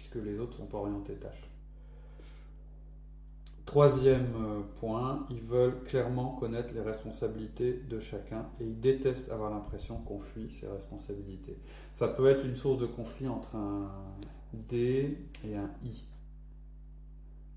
puisque 0.00 0.14
les 0.14 0.38
autres 0.38 0.56
sont 0.56 0.66
pas 0.66 0.78
orientés 0.78 1.16
tâches. 1.16 1.49
Troisième 3.70 4.34
euh, 4.34 4.62
point, 4.80 5.24
ils 5.30 5.40
veulent 5.40 5.84
clairement 5.84 6.34
connaître 6.34 6.74
les 6.74 6.80
responsabilités 6.80 7.72
de 7.72 8.00
chacun 8.00 8.48
et 8.58 8.64
ils 8.64 8.80
détestent 8.80 9.30
avoir 9.30 9.48
l'impression 9.48 9.98
qu'on 9.98 10.18
fuit 10.18 10.52
ses 10.52 10.66
responsabilités. 10.66 11.56
Ça 11.92 12.08
peut 12.08 12.26
être 12.26 12.44
une 12.44 12.56
source 12.56 12.80
de 12.80 12.86
conflit 12.86 13.28
entre 13.28 13.54
un 13.54 13.88
D 14.52 15.24
et 15.44 15.54
un 15.54 15.70
I. 15.84 16.04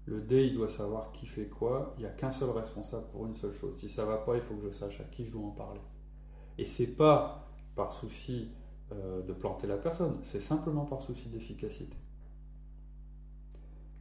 Le 0.06 0.22
D, 0.22 0.46
il 0.46 0.54
doit 0.54 0.70
savoir 0.70 1.14
qui 1.14 1.26
fait 1.26 1.48
quoi. 1.48 1.96
Il 1.98 2.02
n'y 2.02 2.06
a 2.06 2.12
qu'un 2.12 2.32
seul 2.32 2.52
responsable 2.52 3.08
pour 3.12 3.26
une 3.26 3.34
seule 3.34 3.54
chose. 3.54 3.80
Si 3.80 3.90
ça 3.90 4.06
va 4.06 4.18
pas, 4.18 4.36
il 4.36 4.44
faut 4.44 4.54
que 4.54 4.70
je 4.70 4.72
sache 4.72 5.02
à 5.02 5.06
qui 5.06 5.26
je 5.26 5.32
dois 5.32 5.48
en 5.48 5.50
parler. 5.50 5.82
Et 6.60 6.68
c'est 6.68 6.96
pas 6.96 7.50
par 7.76 7.92
souci 7.92 8.52
euh, 8.92 9.24
de 9.24 9.34
planter 9.34 9.66
la 9.66 9.78
personne, 9.78 10.20
c'est 10.22 10.42
simplement 10.42 10.86
par 10.86 11.02
souci 11.02 11.30
d'efficacité. 11.30 11.98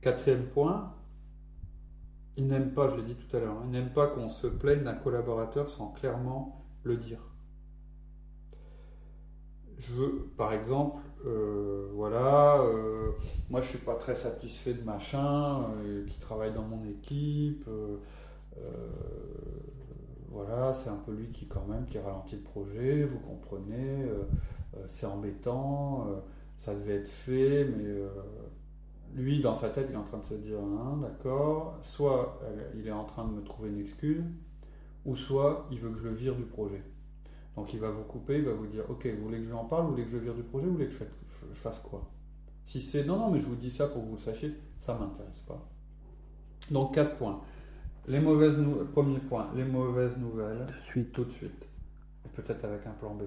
Quatrième 0.03 0.45
point, 0.49 0.93
il 2.37 2.47
n'aime 2.47 2.73
pas, 2.73 2.89
je 2.89 2.97
l'ai 2.97 3.03
dit 3.03 3.15
tout 3.15 3.37
à 3.37 3.41
l'heure, 3.41 3.57
hein, 3.57 3.63
il 3.65 3.71
n'aime 3.71 3.91
pas 3.91 4.07
qu'on 4.07 4.29
se 4.29 4.47
plaigne 4.47 4.83
d'un 4.83 4.95
collaborateur 4.95 5.69
sans 5.69 5.89
clairement 5.89 6.65
le 6.83 6.97
dire. 6.97 7.19
Je 9.79 9.93
veux, 9.93 10.31
par 10.37 10.53
exemple, 10.53 11.03
euh, 11.27 11.89
voilà, 11.95 12.61
euh, 12.63 13.13
moi 13.51 13.61
je 13.61 13.69
suis 13.69 13.79
pas 13.79 13.95
très 13.95 14.15
satisfait 14.15 14.75
de 14.75 14.83
machin 14.83 15.63
euh, 15.85 16.07
qui 16.07 16.19
travaille 16.19 16.53
dans 16.53 16.63
mon 16.63 16.85
équipe. 16.85 17.69
voilà, 20.31 20.73
c'est 20.73 20.89
un 20.89 20.97
peu 20.97 21.13
lui 21.13 21.29
qui 21.31 21.47
quand 21.47 21.67
même 21.67 21.85
qui 21.87 21.99
ralentit 21.99 22.37
le 22.37 22.43
projet, 22.43 23.05
vous 23.05 23.19
comprenez, 23.21 24.09
c'est 24.87 25.07
embêtant, 25.07 26.07
ça 26.57 26.75
devait 26.75 26.97
être 26.97 27.09
fait, 27.09 27.65
mais 27.65 27.95
lui 29.15 29.41
dans 29.41 29.55
sa 29.55 29.69
tête 29.69 29.87
il 29.91 29.95
est 29.95 29.99
en 29.99 30.05
train 30.05 30.19
de 30.19 30.25
se 30.25 30.35
dire 30.35 30.59
hein, 30.59 30.99
d'accord, 31.03 31.79
soit 31.83 32.41
il 32.75 32.87
est 32.87 32.93
en 32.93 33.05
train 33.05 33.25
de 33.27 33.33
me 33.33 33.43
trouver 33.43 33.71
une 33.71 33.81
excuse, 33.81 34.25
ou 35.05 35.17
soit 35.17 35.67
il 35.71 35.79
veut 35.79 35.91
que 35.91 35.99
je 35.99 36.09
le 36.09 36.15
vire 36.15 36.35
du 36.35 36.45
projet. 36.45 36.83
Donc 37.57 37.75
il 37.75 37.81
va 37.81 37.91
vous 37.91 38.05
couper, 38.05 38.39
il 38.39 38.45
va 38.45 38.53
vous 38.53 38.67
dire 38.67 38.85
Ok, 38.89 39.07
vous 39.07 39.25
voulez 39.25 39.39
que 39.39 39.49
j'en 39.49 39.65
parle, 39.65 39.85
vous 39.85 39.91
voulez 39.91 40.05
que 40.05 40.11
je 40.11 40.19
vire 40.19 40.35
du 40.35 40.43
projet, 40.43 40.67
vous 40.67 40.73
voulez 40.73 40.89
que 40.89 40.95
je 40.95 41.55
fasse 41.55 41.81
quoi? 41.81 42.11
Si 42.63 42.81
c'est 42.81 43.05
non, 43.05 43.19
non, 43.19 43.31
mais 43.31 43.41
je 43.41 43.47
vous 43.47 43.57
dis 43.57 43.71
ça 43.71 43.89
pour 43.89 44.03
que 44.03 44.07
vous 44.07 44.15
le 44.15 44.21
sachiez, 44.21 44.55
ça 44.79 44.95
ne 44.95 45.01
m'intéresse 45.01 45.41
pas. 45.41 45.69
Donc 46.71 46.95
quatre 46.95 47.17
points. 47.17 47.41
Les 48.09 48.21
mauvaises 48.21 48.57
Premier 48.93 49.19
point, 49.19 49.49
les 49.55 49.65
mauvaises 49.65 50.17
nouvelles. 50.17 50.67
De 50.67 50.85
suite. 50.85 51.13
Tout 51.13 51.25
de 51.25 51.31
suite. 51.31 51.67
Peut-être 52.35 52.65
avec 52.65 52.87
un 52.87 52.93
plan 52.93 53.15
B. 53.15 53.23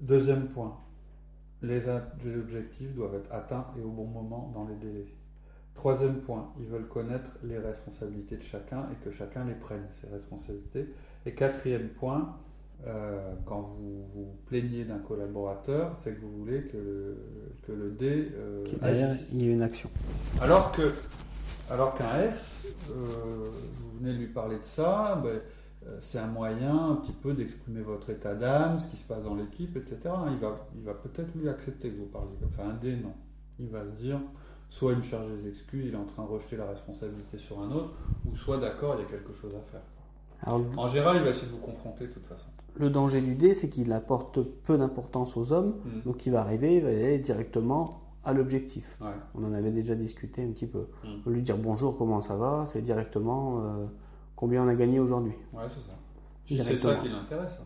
Deuxième 0.00 0.48
point, 0.48 0.76
les 1.62 1.88
objectifs 1.88 2.92
doivent 2.94 3.14
être 3.14 3.32
atteints 3.32 3.66
et 3.78 3.82
au 3.82 3.90
bon 3.90 4.06
moment 4.06 4.50
dans 4.54 4.66
les 4.66 4.74
délais. 4.76 5.06
Troisième 5.74 6.16
point, 6.16 6.52
ils 6.60 6.66
veulent 6.66 6.88
connaître 6.88 7.38
les 7.42 7.58
responsabilités 7.58 8.36
de 8.36 8.42
chacun 8.42 8.86
et 8.92 9.04
que 9.04 9.10
chacun 9.10 9.44
les 9.44 9.54
prenne, 9.54 9.86
ces 9.90 10.06
responsabilités. 10.08 10.88
Et 11.24 11.32
quatrième 11.32 11.88
point, 11.88 12.36
euh, 12.86 13.34
quand 13.46 13.60
vous 13.60 14.04
vous 14.14 14.34
plaignez 14.46 14.84
d'un 14.84 14.98
collaborateur, 14.98 15.92
c'est 15.96 16.14
que 16.14 16.20
vous 16.20 16.36
voulez 16.36 16.62
que 16.62 16.76
le, 16.76 17.16
que 17.66 17.72
le 17.72 17.90
D 17.90 18.32
euh, 18.34 18.64
agisse. 18.82 19.28
Il 19.32 19.42
y 19.42 19.48
ait 19.48 19.52
une 19.52 19.62
action. 19.62 19.88
Alors 20.40 20.72
que 20.72 20.92
alors 21.70 21.94
qu'un 21.94 22.18
S, 22.20 22.50
euh, 22.90 23.50
vous 23.80 23.98
venez 23.98 24.12
de 24.12 24.18
lui 24.18 24.26
parler 24.26 24.56
de 24.56 24.64
ça, 24.64 25.18
ben, 25.22 25.40
c'est 26.00 26.18
un 26.18 26.26
moyen 26.26 26.90
un 26.90 26.94
petit 26.96 27.12
peu 27.12 27.32
d'exprimer 27.32 27.80
votre 27.80 28.10
état 28.10 28.34
d'âme, 28.34 28.78
ce 28.78 28.86
qui 28.86 28.96
se 28.96 29.04
passe 29.04 29.24
dans 29.24 29.34
l'équipe, 29.34 29.76
etc. 29.76 29.98
Il 30.30 30.36
va, 30.36 30.56
il 30.76 30.82
va 30.82 30.94
peut-être 30.94 31.34
lui 31.34 31.48
accepter 31.48 31.90
que 31.90 31.98
vous 31.98 32.06
parliez 32.06 32.36
comme 32.40 32.52
ça. 32.52 32.64
Un 32.64 32.74
D, 32.74 32.96
non. 32.96 33.12
Il 33.58 33.68
va 33.68 33.86
se 33.86 34.00
dire, 34.00 34.18
soit 34.68 34.92
il 34.92 34.98
me 34.98 35.02
charge 35.02 35.28
des 35.28 35.48
excuses, 35.48 35.86
il 35.86 35.94
est 35.94 35.98
en 35.98 36.06
train 36.06 36.24
de 36.24 36.28
rejeter 36.28 36.56
la 36.56 36.66
responsabilité 36.66 37.36
sur 37.38 37.60
un 37.60 37.70
autre, 37.70 37.90
ou 38.26 38.34
soit 38.34 38.58
d'accord, 38.58 38.96
il 38.98 39.02
y 39.02 39.04
a 39.04 39.08
quelque 39.08 39.32
chose 39.32 39.52
à 39.54 39.60
faire. 39.70 39.82
en 40.76 40.88
général, 40.88 41.16
il 41.16 41.22
va 41.22 41.30
essayer 41.30 41.46
de 41.46 41.52
vous 41.52 41.58
confronter 41.58 42.06
de 42.06 42.12
toute 42.12 42.26
façon. 42.26 42.46
Le 42.74 42.88
danger 42.88 43.20
du 43.20 43.34
dé, 43.34 43.54
c'est 43.54 43.68
qu'il 43.68 43.92
apporte 43.92 44.40
peu 44.40 44.78
d'importance 44.78 45.36
aux 45.36 45.52
hommes, 45.52 45.74
mm. 45.84 46.00
donc 46.06 46.24
il 46.24 46.32
va 46.32 46.40
arriver, 46.40 46.76
il 46.76 46.82
va 46.82 46.88
aller 46.88 47.18
directement 47.18 48.02
à 48.24 48.32
l'objectif. 48.32 48.98
On 49.34 49.44
en 49.44 49.52
avait 49.52 49.72
déjà 49.72 49.94
discuté 49.94 50.42
un 50.42 50.52
petit 50.52 50.66
peu. 50.66 50.86
Mm. 51.04 51.30
lui 51.30 51.42
dire 51.42 51.58
bonjour, 51.58 51.98
comment 51.98 52.22
ça 52.22 52.36
va, 52.36 52.64
c'est 52.72 52.80
directement 52.80 53.60
euh, 53.60 53.84
combien 54.42 54.64
on 54.64 54.68
a 54.68 54.74
gagné 54.74 54.98
aujourd'hui. 54.98 55.34
Ouais, 55.52 55.62
c'est 55.68 56.56
ça. 56.58 56.64
C'est 56.64 56.76
ça 56.76 56.96
qui 56.96 57.08
l'intéresse. 57.08 57.52
Hein. 57.60 57.64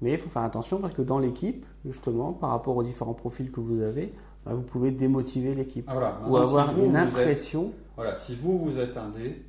Mais 0.00 0.14
il 0.14 0.18
faut 0.18 0.30
faire 0.30 0.40
attention 0.40 0.78
parce 0.78 0.94
que 0.94 1.02
dans 1.02 1.18
l'équipe, 1.18 1.66
justement, 1.84 2.32
par 2.32 2.48
rapport 2.48 2.74
aux 2.78 2.82
différents 2.82 3.12
profils 3.12 3.52
que 3.52 3.60
vous 3.60 3.82
avez, 3.82 4.14
bah, 4.46 4.54
vous 4.54 4.62
pouvez 4.62 4.90
démotiver 4.90 5.54
l'équipe. 5.54 5.84
Ah, 5.86 6.22
ou 6.26 6.38
avoir 6.38 6.78
une 6.78 6.96
impression. 6.96 7.74
voilà, 7.94 8.16
si 8.16 8.34
vous, 8.36 8.58
vous 8.58 8.78
êtes 8.78 8.96
un 8.96 9.10
dé, 9.10 9.44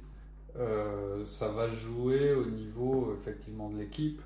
euh, 0.57 1.25
ça 1.25 1.47
va 1.47 1.69
jouer 1.69 2.33
au 2.33 2.45
niveau 2.45 3.15
effectivement 3.17 3.69
de 3.69 3.77
l'équipe 3.77 4.21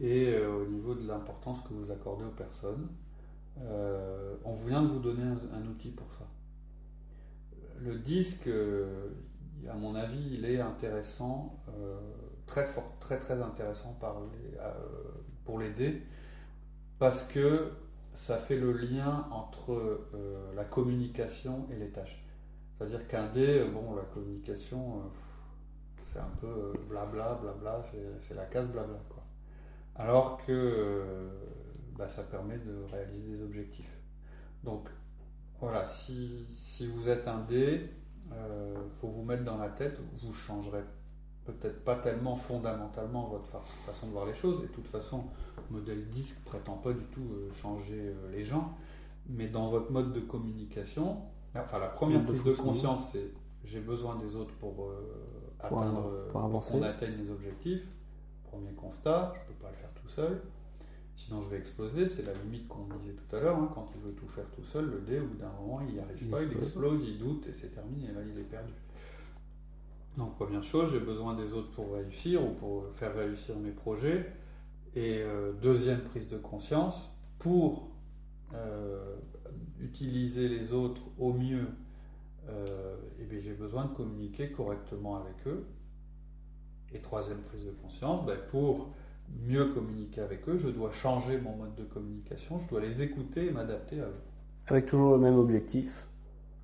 et 0.00 0.34
euh, 0.34 0.64
au 0.64 0.66
niveau 0.66 0.96
de 0.96 1.06
l'importance 1.06 1.60
que 1.60 1.74
vous 1.74 1.92
accordez 1.92 2.24
aux 2.24 2.36
personnes. 2.36 2.88
Euh, 3.60 4.34
on 4.44 4.56
vient 4.56 4.82
de 4.82 4.88
vous 4.88 4.98
donner 4.98 5.22
un, 5.22 5.70
outil 5.70 5.90
pour 5.90 6.12
ça. 6.18 6.26
Le 7.78 8.00
disque, 8.00 8.48
à 9.68 9.74
mon 9.74 9.94
avis, 9.94 10.34
il 10.34 10.44
est 10.44 10.60
intéressant, 10.60 11.58
très 12.46 12.66
fort, 12.66 12.92
très 13.00 13.18
très 13.18 13.40
intéressant 13.40 13.96
par 14.00 14.16
pour 15.44 15.58
l'aider, 15.58 16.02
parce 16.98 17.24
que 17.24 17.72
ça 18.12 18.38
fait 18.38 18.56
le 18.56 18.72
lien 18.72 19.26
entre 19.30 20.08
la 20.54 20.64
communication 20.64 21.66
et 21.72 21.76
les 21.76 21.90
tâches. 21.90 22.24
C'est-à-dire 22.76 23.06
qu'un 23.08 23.26
dé, 23.26 23.64
bon, 23.72 23.94
la 23.94 24.02
communication, 24.02 25.02
c'est 26.04 26.18
un 26.18 26.32
peu 26.40 26.72
blabla, 26.88 27.38
blabla, 27.42 27.84
c'est 28.20 28.34
la 28.34 28.46
case 28.46 28.68
blabla. 28.68 28.98
Quoi 29.08 29.24
alors 29.96 30.44
que 30.44 30.52
euh, 30.52 31.28
bah, 31.96 32.08
ça 32.08 32.22
permet 32.24 32.58
de 32.58 32.84
réaliser 32.90 33.28
des 33.28 33.42
objectifs. 33.42 33.92
Donc 34.64 34.88
voilà, 35.60 35.86
si, 35.86 36.46
vous 36.94 37.08
êtes 37.08 37.28
un 37.28 37.40
D, 37.40 37.90
il 37.90 38.03
euh, 38.32 38.74
faut 38.94 39.08
vous 39.08 39.22
mettre 39.22 39.44
dans 39.44 39.56
la 39.58 39.68
tête, 39.68 40.00
vous 40.22 40.32
changerez 40.32 40.82
peut-être 41.44 41.84
pas 41.84 41.96
tellement 41.96 42.36
fondamentalement 42.36 43.28
votre 43.28 43.50
façon 43.86 44.06
de 44.06 44.12
voir 44.12 44.26
les 44.26 44.34
choses, 44.34 44.60
et 44.64 44.68
de 44.68 44.72
toute 44.72 44.86
façon, 44.86 45.24
le 45.70 45.78
modèle 45.78 46.08
disque 46.08 46.42
prétend 46.44 46.76
pas 46.76 46.92
du 46.92 47.04
tout 47.06 47.20
euh, 47.32 47.52
changer 47.60 48.14
les 48.32 48.44
gens, 48.44 48.74
mais 49.28 49.48
dans 49.48 49.68
votre 49.68 49.90
mode 49.90 50.12
de 50.12 50.20
communication, 50.20 51.18
enfin 51.54 51.78
la 51.78 51.88
première 51.88 52.24
prise 52.24 52.44
de 52.44 52.54
conscience, 52.54 53.12
c'est 53.12 53.32
j'ai 53.64 53.80
besoin 53.80 54.16
des 54.16 54.36
autres 54.36 54.54
pour, 54.56 54.90
atteindre, 55.58 56.28
pour 56.30 56.60
qu'on 56.60 56.82
atteigne 56.82 57.16
les 57.16 57.30
objectifs. 57.30 57.86
Premier 58.44 58.74
constat, 58.74 59.32
je 59.34 59.40
ne 59.40 59.46
peux 59.46 59.64
pas 59.64 59.70
le 59.70 59.76
faire 59.76 59.90
tout 59.94 60.08
seul. 60.08 60.42
Sinon, 61.14 61.42
je 61.42 61.48
vais 61.48 61.58
exploser. 61.58 62.08
C'est 62.08 62.24
la 62.24 62.32
limite 62.34 62.68
qu'on 62.68 62.86
disait 62.98 63.14
tout 63.14 63.36
à 63.36 63.40
l'heure. 63.40 63.56
Hein. 63.56 63.70
Quand 63.74 63.88
il 63.94 64.00
veut 64.00 64.14
tout 64.14 64.28
faire 64.28 64.48
tout 64.50 64.64
seul, 64.64 64.86
le 64.86 65.00
dé, 65.00 65.20
au 65.20 65.26
bout 65.26 65.36
d'un 65.36 65.52
moment, 65.60 65.80
il 65.86 65.94
n'y 65.94 66.00
arrive 66.00 66.28
pas, 66.28 66.42
il 66.42 66.52
explose, 66.56 67.04
il 67.06 67.18
doute 67.18 67.46
et 67.46 67.54
c'est 67.54 67.74
terminé. 67.74 68.08
Et 68.10 68.12
là, 68.12 68.20
il 68.22 68.38
est 68.38 68.44
perdu. 68.44 68.72
Donc, 70.16 70.34
première 70.36 70.62
chose, 70.62 70.92
j'ai 70.92 71.00
besoin 71.00 71.34
des 71.34 71.52
autres 71.52 71.70
pour 71.72 71.94
réussir 71.94 72.44
ou 72.44 72.54
pour 72.54 72.86
faire 72.94 73.14
réussir 73.14 73.56
mes 73.58 73.72
projets. 73.72 74.32
Et 74.94 75.22
euh, 75.22 75.52
deuxième 75.52 76.00
prise 76.00 76.28
de 76.28 76.36
conscience, 76.36 77.16
pour 77.38 77.90
euh, 78.54 79.16
utiliser 79.80 80.48
les 80.48 80.72
autres 80.72 81.02
au 81.18 81.32
mieux, 81.32 81.66
euh, 82.48 82.96
eh 83.20 83.40
j'ai 83.40 83.54
besoin 83.54 83.86
de 83.86 83.94
communiquer 83.94 84.50
correctement 84.52 85.16
avec 85.16 85.34
eux 85.46 85.66
et 86.92 87.00
troisième 87.00 87.40
prise 87.42 87.64
de 87.64 87.72
conscience, 87.72 88.24
ben, 88.24 88.38
pour 88.50 88.90
mieux 89.46 89.66
communiquer 89.66 90.20
avec 90.20 90.48
eux, 90.48 90.56
je 90.56 90.68
dois 90.68 90.90
changer 90.90 91.38
mon 91.38 91.56
mode 91.56 91.74
de 91.74 91.84
communication, 91.84 92.60
je 92.60 92.68
dois 92.68 92.80
les 92.80 93.02
écouter 93.02 93.46
et 93.46 93.50
m'adapter 93.50 94.00
à 94.00 94.04
eux. 94.04 94.20
Avec 94.66 94.86
toujours 94.86 95.12
le 95.12 95.18
même 95.18 95.36
objectif, 95.36 96.06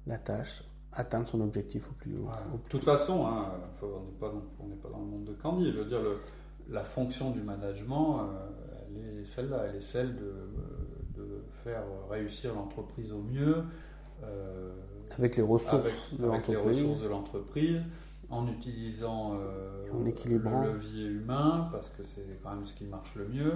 la 0.07 0.19
tâche, 0.19 0.65
atteindre 0.93 1.29
son 1.29 1.41
objectif 1.41 1.89
au 1.91 1.93
plus 1.93 2.17
haut. 2.17 2.27
De 2.27 2.69
toute 2.69 2.85
façon, 2.85 3.27
hein, 3.27 3.53
on 3.83 3.87
n'est 3.87 4.19
pas, 4.19 4.31
pas, 4.31 4.89
dans 4.91 4.99
le 4.99 5.05
monde 5.05 5.25
de 5.25 5.35
Candy. 5.35 5.73
Je 5.73 5.79
veux 5.79 5.85
dire, 5.85 6.03
le, 6.03 6.19
la 6.69 6.83
fonction 6.83 7.31
du 7.31 7.43
management, 7.43 8.21
euh, 8.21 8.25
elle 8.89 9.21
est 9.21 9.27
celle-là, 9.27 9.67
elle 9.69 9.77
est 9.77 9.81
celle 9.81 10.17
de, 10.17 10.33
de 11.17 11.45
faire 11.65 11.85
réussir 12.09 12.55
l'entreprise 12.55 13.13
au 13.13 13.21
mieux. 13.21 13.65
Euh, 14.23 14.73
avec 15.19 15.37
les 15.37 15.43
ressources 15.43 15.75
avec 16.23 16.49
les 16.49 16.57
ressources 16.57 17.03
de 17.03 17.09
l'entreprise 17.09 17.83
en 18.31 18.47
utilisant 18.47 19.35
euh, 19.35 19.83
le 19.93 20.73
levier 20.73 21.07
humain, 21.07 21.69
parce 21.73 21.91
que 21.91 22.05
c'est 22.05 22.41
quand 22.43 22.51
même 22.51 22.65
ce 22.65 22.75
qui 22.75 22.85
marche 22.87 23.15
le 23.17 23.27
mieux, 23.29 23.55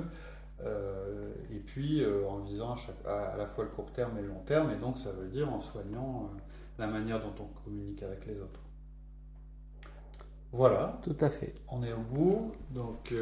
euh, 0.65 1.23
et 1.53 1.59
puis 1.59 2.03
euh, 2.03 2.29
en 2.29 2.39
visant 2.39 2.77
à, 3.07 3.37
la 3.37 3.47
fois 3.47 3.65
le 3.65 3.71
court 3.71 3.93
terme 3.93 4.19
et 4.19 4.23
le 4.23 4.29
long 4.29 4.43
terme, 4.45 4.71
et 4.71 4.77
donc 4.77 4.99
ça 4.99 5.13
veut 5.13 5.29
dire 5.29 5.53
en 5.53 5.61
soignant 5.61 6.31
la 6.79 6.89
manière 6.89 7.21
dont 7.21 7.35
on 7.41 7.65
communique 7.65 8.03
avec 8.03 8.27
les 8.27 8.41
autres. 8.41 8.61
Voilà. 10.51 11.01
Tout 11.03 11.17
à 11.21 11.29
fait. 11.29 11.55
On 11.69 11.83
est 11.83 11.93
au 11.93 11.99
bout. 11.99 12.53
Donc, 12.71 13.13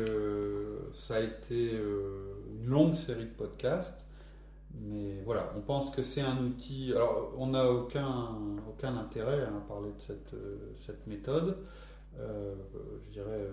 ça 0.95 1.15
a 1.17 1.21
été 1.21 1.71
une 1.73 2.67
longue 2.67 2.95
série 2.95 3.25
de 3.25 3.31
podcasts. 3.31 4.02
Mais 4.81 5.23
voilà, 5.25 5.53
on 5.57 5.61
pense 5.61 5.91
que 5.91 6.03
c'est 6.03 6.23
un 6.23 6.39
outil. 6.45 6.93
Alors, 6.95 7.35
on 7.37 7.49
n'a 7.49 7.71
aucun, 7.71 8.31
aucun 8.69 8.97
intérêt 8.97 9.43
à 9.43 9.51
parler 9.69 9.91
de 9.91 10.01
cette, 10.01 10.35
cette 10.77 11.07
méthode. 11.07 11.59
je 12.19 13.13
dirais, 13.13 13.47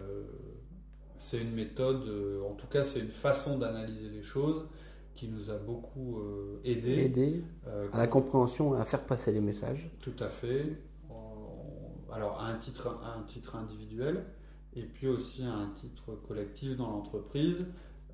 c'est 1.18 1.42
une 1.42 1.54
méthode, 1.54 2.04
en 2.50 2.54
tout 2.54 2.68
cas 2.68 2.84
c'est 2.86 3.02
une 3.02 3.12
façon 3.12 3.58
d'analyser 3.58 4.10
les 4.10 4.24
choses 4.24 4.68
qui 5.14 5.28
nous 5.28 5.52
a 5.52 5.58
beaucoup 5.58 6.22
aidé. 6.64 7.04
Aidé 7.04 7.44
à 7.92 7.98
la 7.98 8.08
compréhension 8.08 8.76
et 8.78 8.80
à 8.80 8.86
faire 8.86 9.04
passer 9.04 9.34
les 9.34 9.42
messages. 9.42 9.92
Tout 10.00 10.16
à 10.20 10.30
fait. 10.30 10.78
Alors 12.12 12.40
à 12.40 12.48
un 12.48 12.56
titre, 12.56 12.98
à 13.04 13.18
un 13.18 13.24
titre 13.24 13.56
individuel, 13.56 14.24
et 14.76 14.84
puis 14.84 15.08
aussi 15.08 15.44
à 15.44 15.54
un 15.54 15.70
titre 15.70 16.14
collectif 16.28 16.76
dans 16.76 16.90
l'entreprise, 16.90 17.66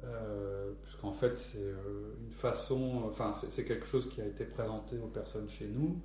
euh, 0.05 0.71
puisqu'en 0.83 1.13
fait 1.13 1.37
c'est 1.37 1.57
euh, 1.57 2.13
une 2.21 2.31
façon, 2.31 3.03
enfin 3.05 3.33
c'est 3.33 3.65
quelque 3.65 3.85
chose 3.85 4.09
qui 4.09 4.21
a 4.21 4.25
été 4.25 4.45
présenté 4.45 4.97
aux 4.99 5.07
personnes 5.07 5.49
chez 5.49 5.67
nous. 5.67 5.99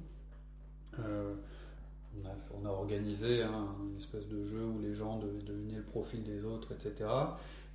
Euh, 0.98 1.34
on, 2.52 2.66
a, 2.66 2.70
organisé 2.70 3.42
une 3.42 3.96
espèce 3.96 4.26
de 4.26 4.44
jeu 4.46 4.64
où 4.64 4.80
les 4.80 4.94
gens 4.94 5.18
devaient 5.18 5.42
deviner 5.42 5.76
le 5.76 5.84
profil 5.84 6.24
des 6.24 6.44
autres, 6.44 6.72
etc. 6.72 7.08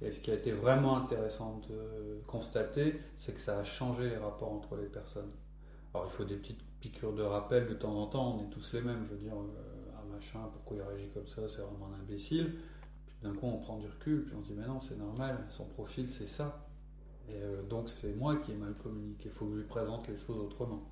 Et 0.01 0.11
ce 0.11 0.19
qui 0.19 0.29
a 0.31 0.33
été 0.33 0.51
vraiment 0.51 0.97
intéressant 0.97 1.61
de 1.69 2.19
constater, 2.27 2.99
c'est 3.17 3.33
que 3.33 3.39
ça 3.39 3.59
a 3.59 3.63
changé 3.63 4.09
les 4.09 4.17
rapports 4.17 4.51
entre 4.51 4.75
les 4.75 4.87
personnes. 4.87 5.31
Alors 5.93 6.07
il 6.07 6.11
faut 6.11 6.25
des 6.25 6.35
petites 6.35 6.61
piqûres 6.81 7.13
de 7.13 7.23
rappel 7.23 7.67
de 7.67 7.73
temps 7.75 7.95
en 7.95 8.07
temps, 8.07 8.37
on 8.37 8.43
est 8.43 8.49
tous 8.49 8.73
les 8.73 8.81
mêmes, 8.81 9.05
je 9.07 9.15
veux 9.15 9.21
dire, 9.21 9.35
machin, 10.13 10.39
pourquoi 10.51 10.77
il 10.77 10.81
réagit 10.81 11.09
comme 11.13 11.27
ça, 11.27 11.41
c'est 11.47 11.61
vraiment 11.61 11.89
un 11.93 12.01
imbécile. 12.01 12.55
D'un 13.23 13.33
coup, 13.33 13.47
on 13.47 13.57
prend 13.57 13.77
du 13.77 13.87
recul, 13.87 14.25
puis 14.25 14.35
on 14.37 14.43
se 14.43 14.49
dit, 14.49 14.55
mais 14.57 14.67
non, 14.67 14.81
c'est 14.81 14.97
normal, 14.97 15.45
son 15.49 15.65
profil, 15.65 16.09
c'est 16.09 16.27
ça. 16.27 16.67
Et 17.29 17.33
euh, 17.33 17.63
donc, 17.63 17.89
c'est 17.89 18.13
moi 18.15 18.35
qui 18.37 18.51
ai 18.51 18.55
mal 18.55 18.73
communiqué, 18.83 19.29
il 19.29 19.31
faut 19.31 19.45
que 19.45 19.53
je 19.53 19.57
lui 19.57 19.67
présente 19.67 20.07
les 20.07 20.17
choses 20.17 20.37
autrement. 20.37 20.83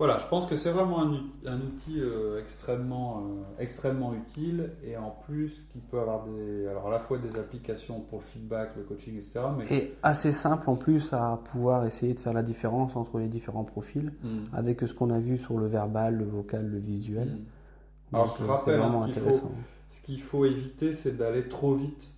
Voilà, 0.00 0.18
je 0.18 0.26
pense 0.28 0.46
que 0.46 0.56
c'est 0.56 0.70
vraiment 0.70 1.02
un, 1.02 1.60
outil 1.60 2.00
euh, 2.00 2.40
extrêmement, 2.40 3.18
euh, 3.18 3.62
extrêmement 3.62 4.14
utile 4.14 4.70
et 4.82 4.96
en 4.96 5.10
plus 5.10 5.62
qui 5.74 5.78
peut 5.78 6.00
avoir 6.00 6.24
des, 6.24 6.66
alors 6.66 6.86
à 6.86 6.90
la 6.90 7.00
fois 7.00 7.18
des 7.18 7.38
applications 7.38 8.00
pour 8.00 8.20
le 8.20 8.24
feedback, 8.24 8.70
le 8.78 8.84
coaching, 8.84 9.18
etc. 9.18 9.40
Mais... 9.58 9.70
Et 9.70 9.94
assez 10.02 10.32
simple 10.32 10.70
en 10.70 10.76
plus 10.76 11.12
à 11.12 11.38
pouvoir 11.52 11.84
essayer 11.84 12.14
de 12.14 12.18
faire 12.18 12.32
la 12.32 12.42
différence 12.42 12.96
entre 12.96 13.18
les 13.18 13.28
différents 13.28 13.64
profils 13.64 14.10
hmm. 14.22 14.54
avec 14.54 14.80
ce 14.80 14.94
qu'on 14.94 15.10
a 15.10 15.18
vu 15.18 15.36
sur 15.36 15.58
le 15.58 15.66
verbal, 15.66 16.16
le 16.16 16.24
vocal, 16.24 16.66
le 16.66 16.78
visuel. 16.78 17.28
Hmm. 17.28 18.14
Alors 18.14 18.34
je 18.40 18.44
rappelle, 18.46 18.80
hein, 18.80 19.06
ce 19.06 19.12
qu'il 19.12 19.20
faut, 19.20 19.52
ce 19.90 20.00
qu'il 20.00 20.20
faut 20.20 20.44
éviter, 20.44 20.94
c'est 20.94 21.16
d'aller 21.16 21.48
trop 21.48 21.74
vite 21.74 22.10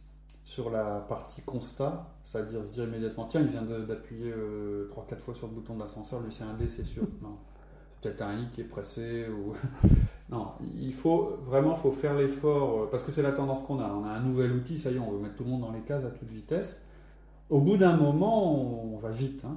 sur 0.44 0.70
la 0.70 1.00
partie 1.08 1.40
constat, 1.40 2.06
c'est-à-dire 2.24 2.64
se 2.64 2.70
dire 2.70 2.85
immédiatement 2.85 3.24
tiens, 3.24 3.40
il 3.40 3.48
vient 3.48 3.62
d'appuyer 3.62 4.30
3-4 4.30 4.35
euh, 4.37 5.16
fois 5.18 5.35
sur 5.35 5.46
le 5.46 5.54
bouton 5.54 5.74
de 5.74 5.80
l'ascenseur, 5.80 6.20
lui 6.20 6.30
c'est 6.30 6.44
un 6.44 6.54
D, 6.54 6.68
c'est 6.68 6.85
sûr. 6.85 7.04
non. 7.22 7.38
Peut-être 8.00 8.22
un 8.22 8.37
i 8.40 8.48
qui 8.52 8.61
est 8.62 8.64
pressé 8.64 9.26
ou 9.28 9.54
non 10.28 10.48
il 10.74 10.92
faut 10.92 11.38
vraiment 11.46 11.76
faut 11.76 11.92
faire 11.92 12.14
l'effort 12.14 12.82
euh, 12.82 12.88
parce 12.90 13.04
que 13.04 13.12
c'est 13.12 13.22
la 13.22 13.30
tendance 13.30 13.62
qu'on 13.62 13.78
a. 13.78 13.88
On 13.88 14.04
a 14.04 14.11
un 14.11 14.20
nouvel 14.20 14.52
outil 14.52 14.76
ça 14.76 14.90
y 14.90 14.96
est 14.96 14.98
on 14.98 15.12
veut 15.12 15.20
mettre 15.20 15.37
tout 15.37 15.44
le 15.44 15.50
monde 15.50 15.61
dans 15.61 15.70
les 15.70 15.82
cases 15.82 16.04
à 16.04 16.11
toute 16.11 16.28
vitesse. 16.28 16.82
Au 17.48 17.61
bout 17.61 17.76
d'un 17.76 17.96
moment 17.96 18.92
on, 18.92 18.96
va 18.96 19.11
vite 19.11 19.44
hein, 19.44 19.56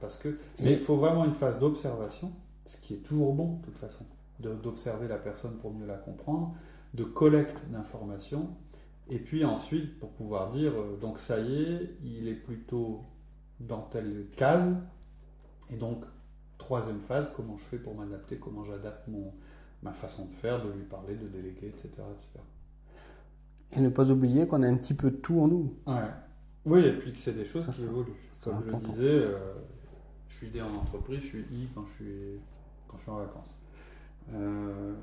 parce 0.00 0.16
que 0.16 0.38
mais 0.60 0.72
il 0.72 0.78
faut 0.78 0.96
vraiment 0.96 1.24
une 1.24 1.32
phase 1.32 1.58
d'observation 1.58 2.32
ce 2.64 2.78
qui 2.78 2.94
est 2.94 2.98
toujours 2.98 3.34
bon 3.34 3.58
de 3.58 3.66
toute 3.66 3.78
façon 3.78 4.04
d'observer 4.40 5.08
la 5.08 5.16
personne 5.16 5.56
pour 5.56 5.72
mieux 5.72 5.86
la 5.86 5.96
comprendre 5.96 6.54
de 6.96 7.04
collecte 7.04 7.68
d'informations 7.70 8.56
et 9.08 9.18
puis 9.18 9.44
ensuite 9.44 9.98
pour 9.98 10.10
pouvoir 10.10 10.50
dire 10.50 10.72
euh, 10.72 10.96
donc 11.00 11.18
ça 11.18 11.38
y 11.40 11.62
est 11.62 11.96
il 12.02 12.26
est 12.28 12.34
plutôt 12.34 13.02
dans 13.60 13.82
telle 13.82 14.26
case 14.36 14.76
et 15.70 15.76
donc 15.76 16.04
troisième 16.66 16.98
phase, 16.98 17.30
comment 17.36 17.56
je 17.56 17.64
fais 17.64 17.78
pour 17.78 17.94
m'adapter, 17.94 18.38
comment 18.38 18.64
j'adapte 18.64 19.06
mon, 19.06 19.32
ma 19.82 19.92
façon 19.92 20.26
de 20.26 20.32
faire, 20.32 20.64
de 20.64 20.70
lui 20.72 20.84
parler, 20.84 21.14
de 21.14 21.28
déléguer, 21.28 21.68
etc. 21.68 21.88
etc. 21.88 22.40
Et 23.72 23.80
ne 23.80 23.88
pas 23.88 24.10
oublier 24.10 24.46
qu'on 24.46 24.62
a 24.62 24.66
un 24.66 24.76
petit 24.76 24.94
peu 24.94 25.10
de 25.12 25.16
tout 25.16 25.40
en 25.40 25.48
nous. 25.48 25.74
Ouais. 25.86 26.10
Oui, 26.64 26.84
et 26.84 26.92
puis 26.92 27.12
que 27.12 27.18
c'est 27.18 27.34
des 27.34 27.44
choses 27.44 27.66
qui 27.72 27.82
évoluent. 27.82 28.12
Comme 28.42 28.62
je 28.68 28.88
disais, 28.88 29.04
euh, 29.04 29.54
je 30.28 30.36
suis 30.36 30.50
D 30.50 30.60
en 30.60 30.74
entreprise, 30.74 31.20
je 31.20 31.26
suis 31.26 31.40
I 31.52 31.68
quand 31.72 31.86
je 31.86 31.92
suis, 31.92 32.40
quand 32.88 32.96
je 32.98 33.02
suis 33.02 33.10
en 33.12 33.18
vacances. 33.18 33.54
Euh, 34.34 34.94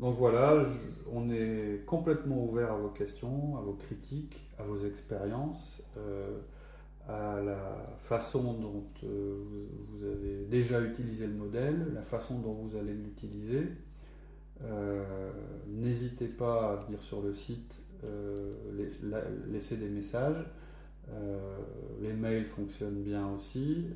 donc 0.00 0.16
voilà, 0.16 0.64
on 1.12 1.30
est 1.30 1.84
complètement 1.86 2.44
ouvert 2.44 2.72
à 2.72 2.76
vos 2.76 2.88
questions, 2.88 3.56
à 3.56 3.60
vos 3.60 3.74
critiques, 3.74 4.50
à 4.58 4.64
vos 4.64 4.84
expériences. 4.84 5.82
Euh, 5.96 6.38
à 7.06 7.38
la 7.42 7.84
façon 7.98 8.54
dont 8.54 8.86
euh, 9.02 9.36
vous 9.88 10.06
avez 10.06 10.46
déjà 10.48 10.80
utilisé 10.80 11.26
le 11.26 11.34
modèle, 11.34 11.92
la 11.92 12.00
façon 12.00 12.38
dont 12.38 12.54
vous 12.54 12.76
allez 12.76 12.94
l'utiliser. 12.94 13.68
Euh, 14.62 15.30
n'hésitez 15.68 16.28
pas 16.28 16.72
à 16.72 16.76
venir 16.76 17.02
sur 17.02 17.20
le 17.20 17.34
site, 17.34 17.82
laisser 19.50 19.76
des 19.76 19.90
messages. 19.90 20.46
les 22.00 22.14
mails 22.14 22.46
fonctionnent 22.46 23.02
bien 23.02 23.28
aussi. 23.32 23.86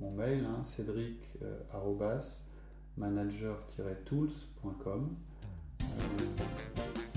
mon 0.00 0.10
mail, 0.10 0.44
hein, 0.44 0.64
cédric 0.64 1.38
manager-tools.com. 2.98 5.08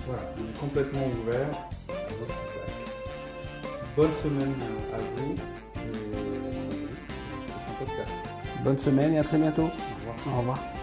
voilà, 0.06 0.22
on 0.38 0.42
est 0.50 0.60
complètement 0.60 1.08
ouvert 1.08 1.50
à 1.90 1.94
votre 2.20 2.34
feedback. 2.34 2.72
Bonne 3.96 4.14
semaine 4.16 4.54
à 4.94 4.98
vous 4.98 5.36
et 5.78 5.82
Bonne 8.64 8.80
semaine 8.80 9.14
et 9.14 9.20
à 9.20 9.24
très 9.24 9.38
bientôt. 9.38 9.64
Au 9.64 9.68
revoir. 9.68 10.28
Au 10.28 10.38
revoir. 10.40 10.75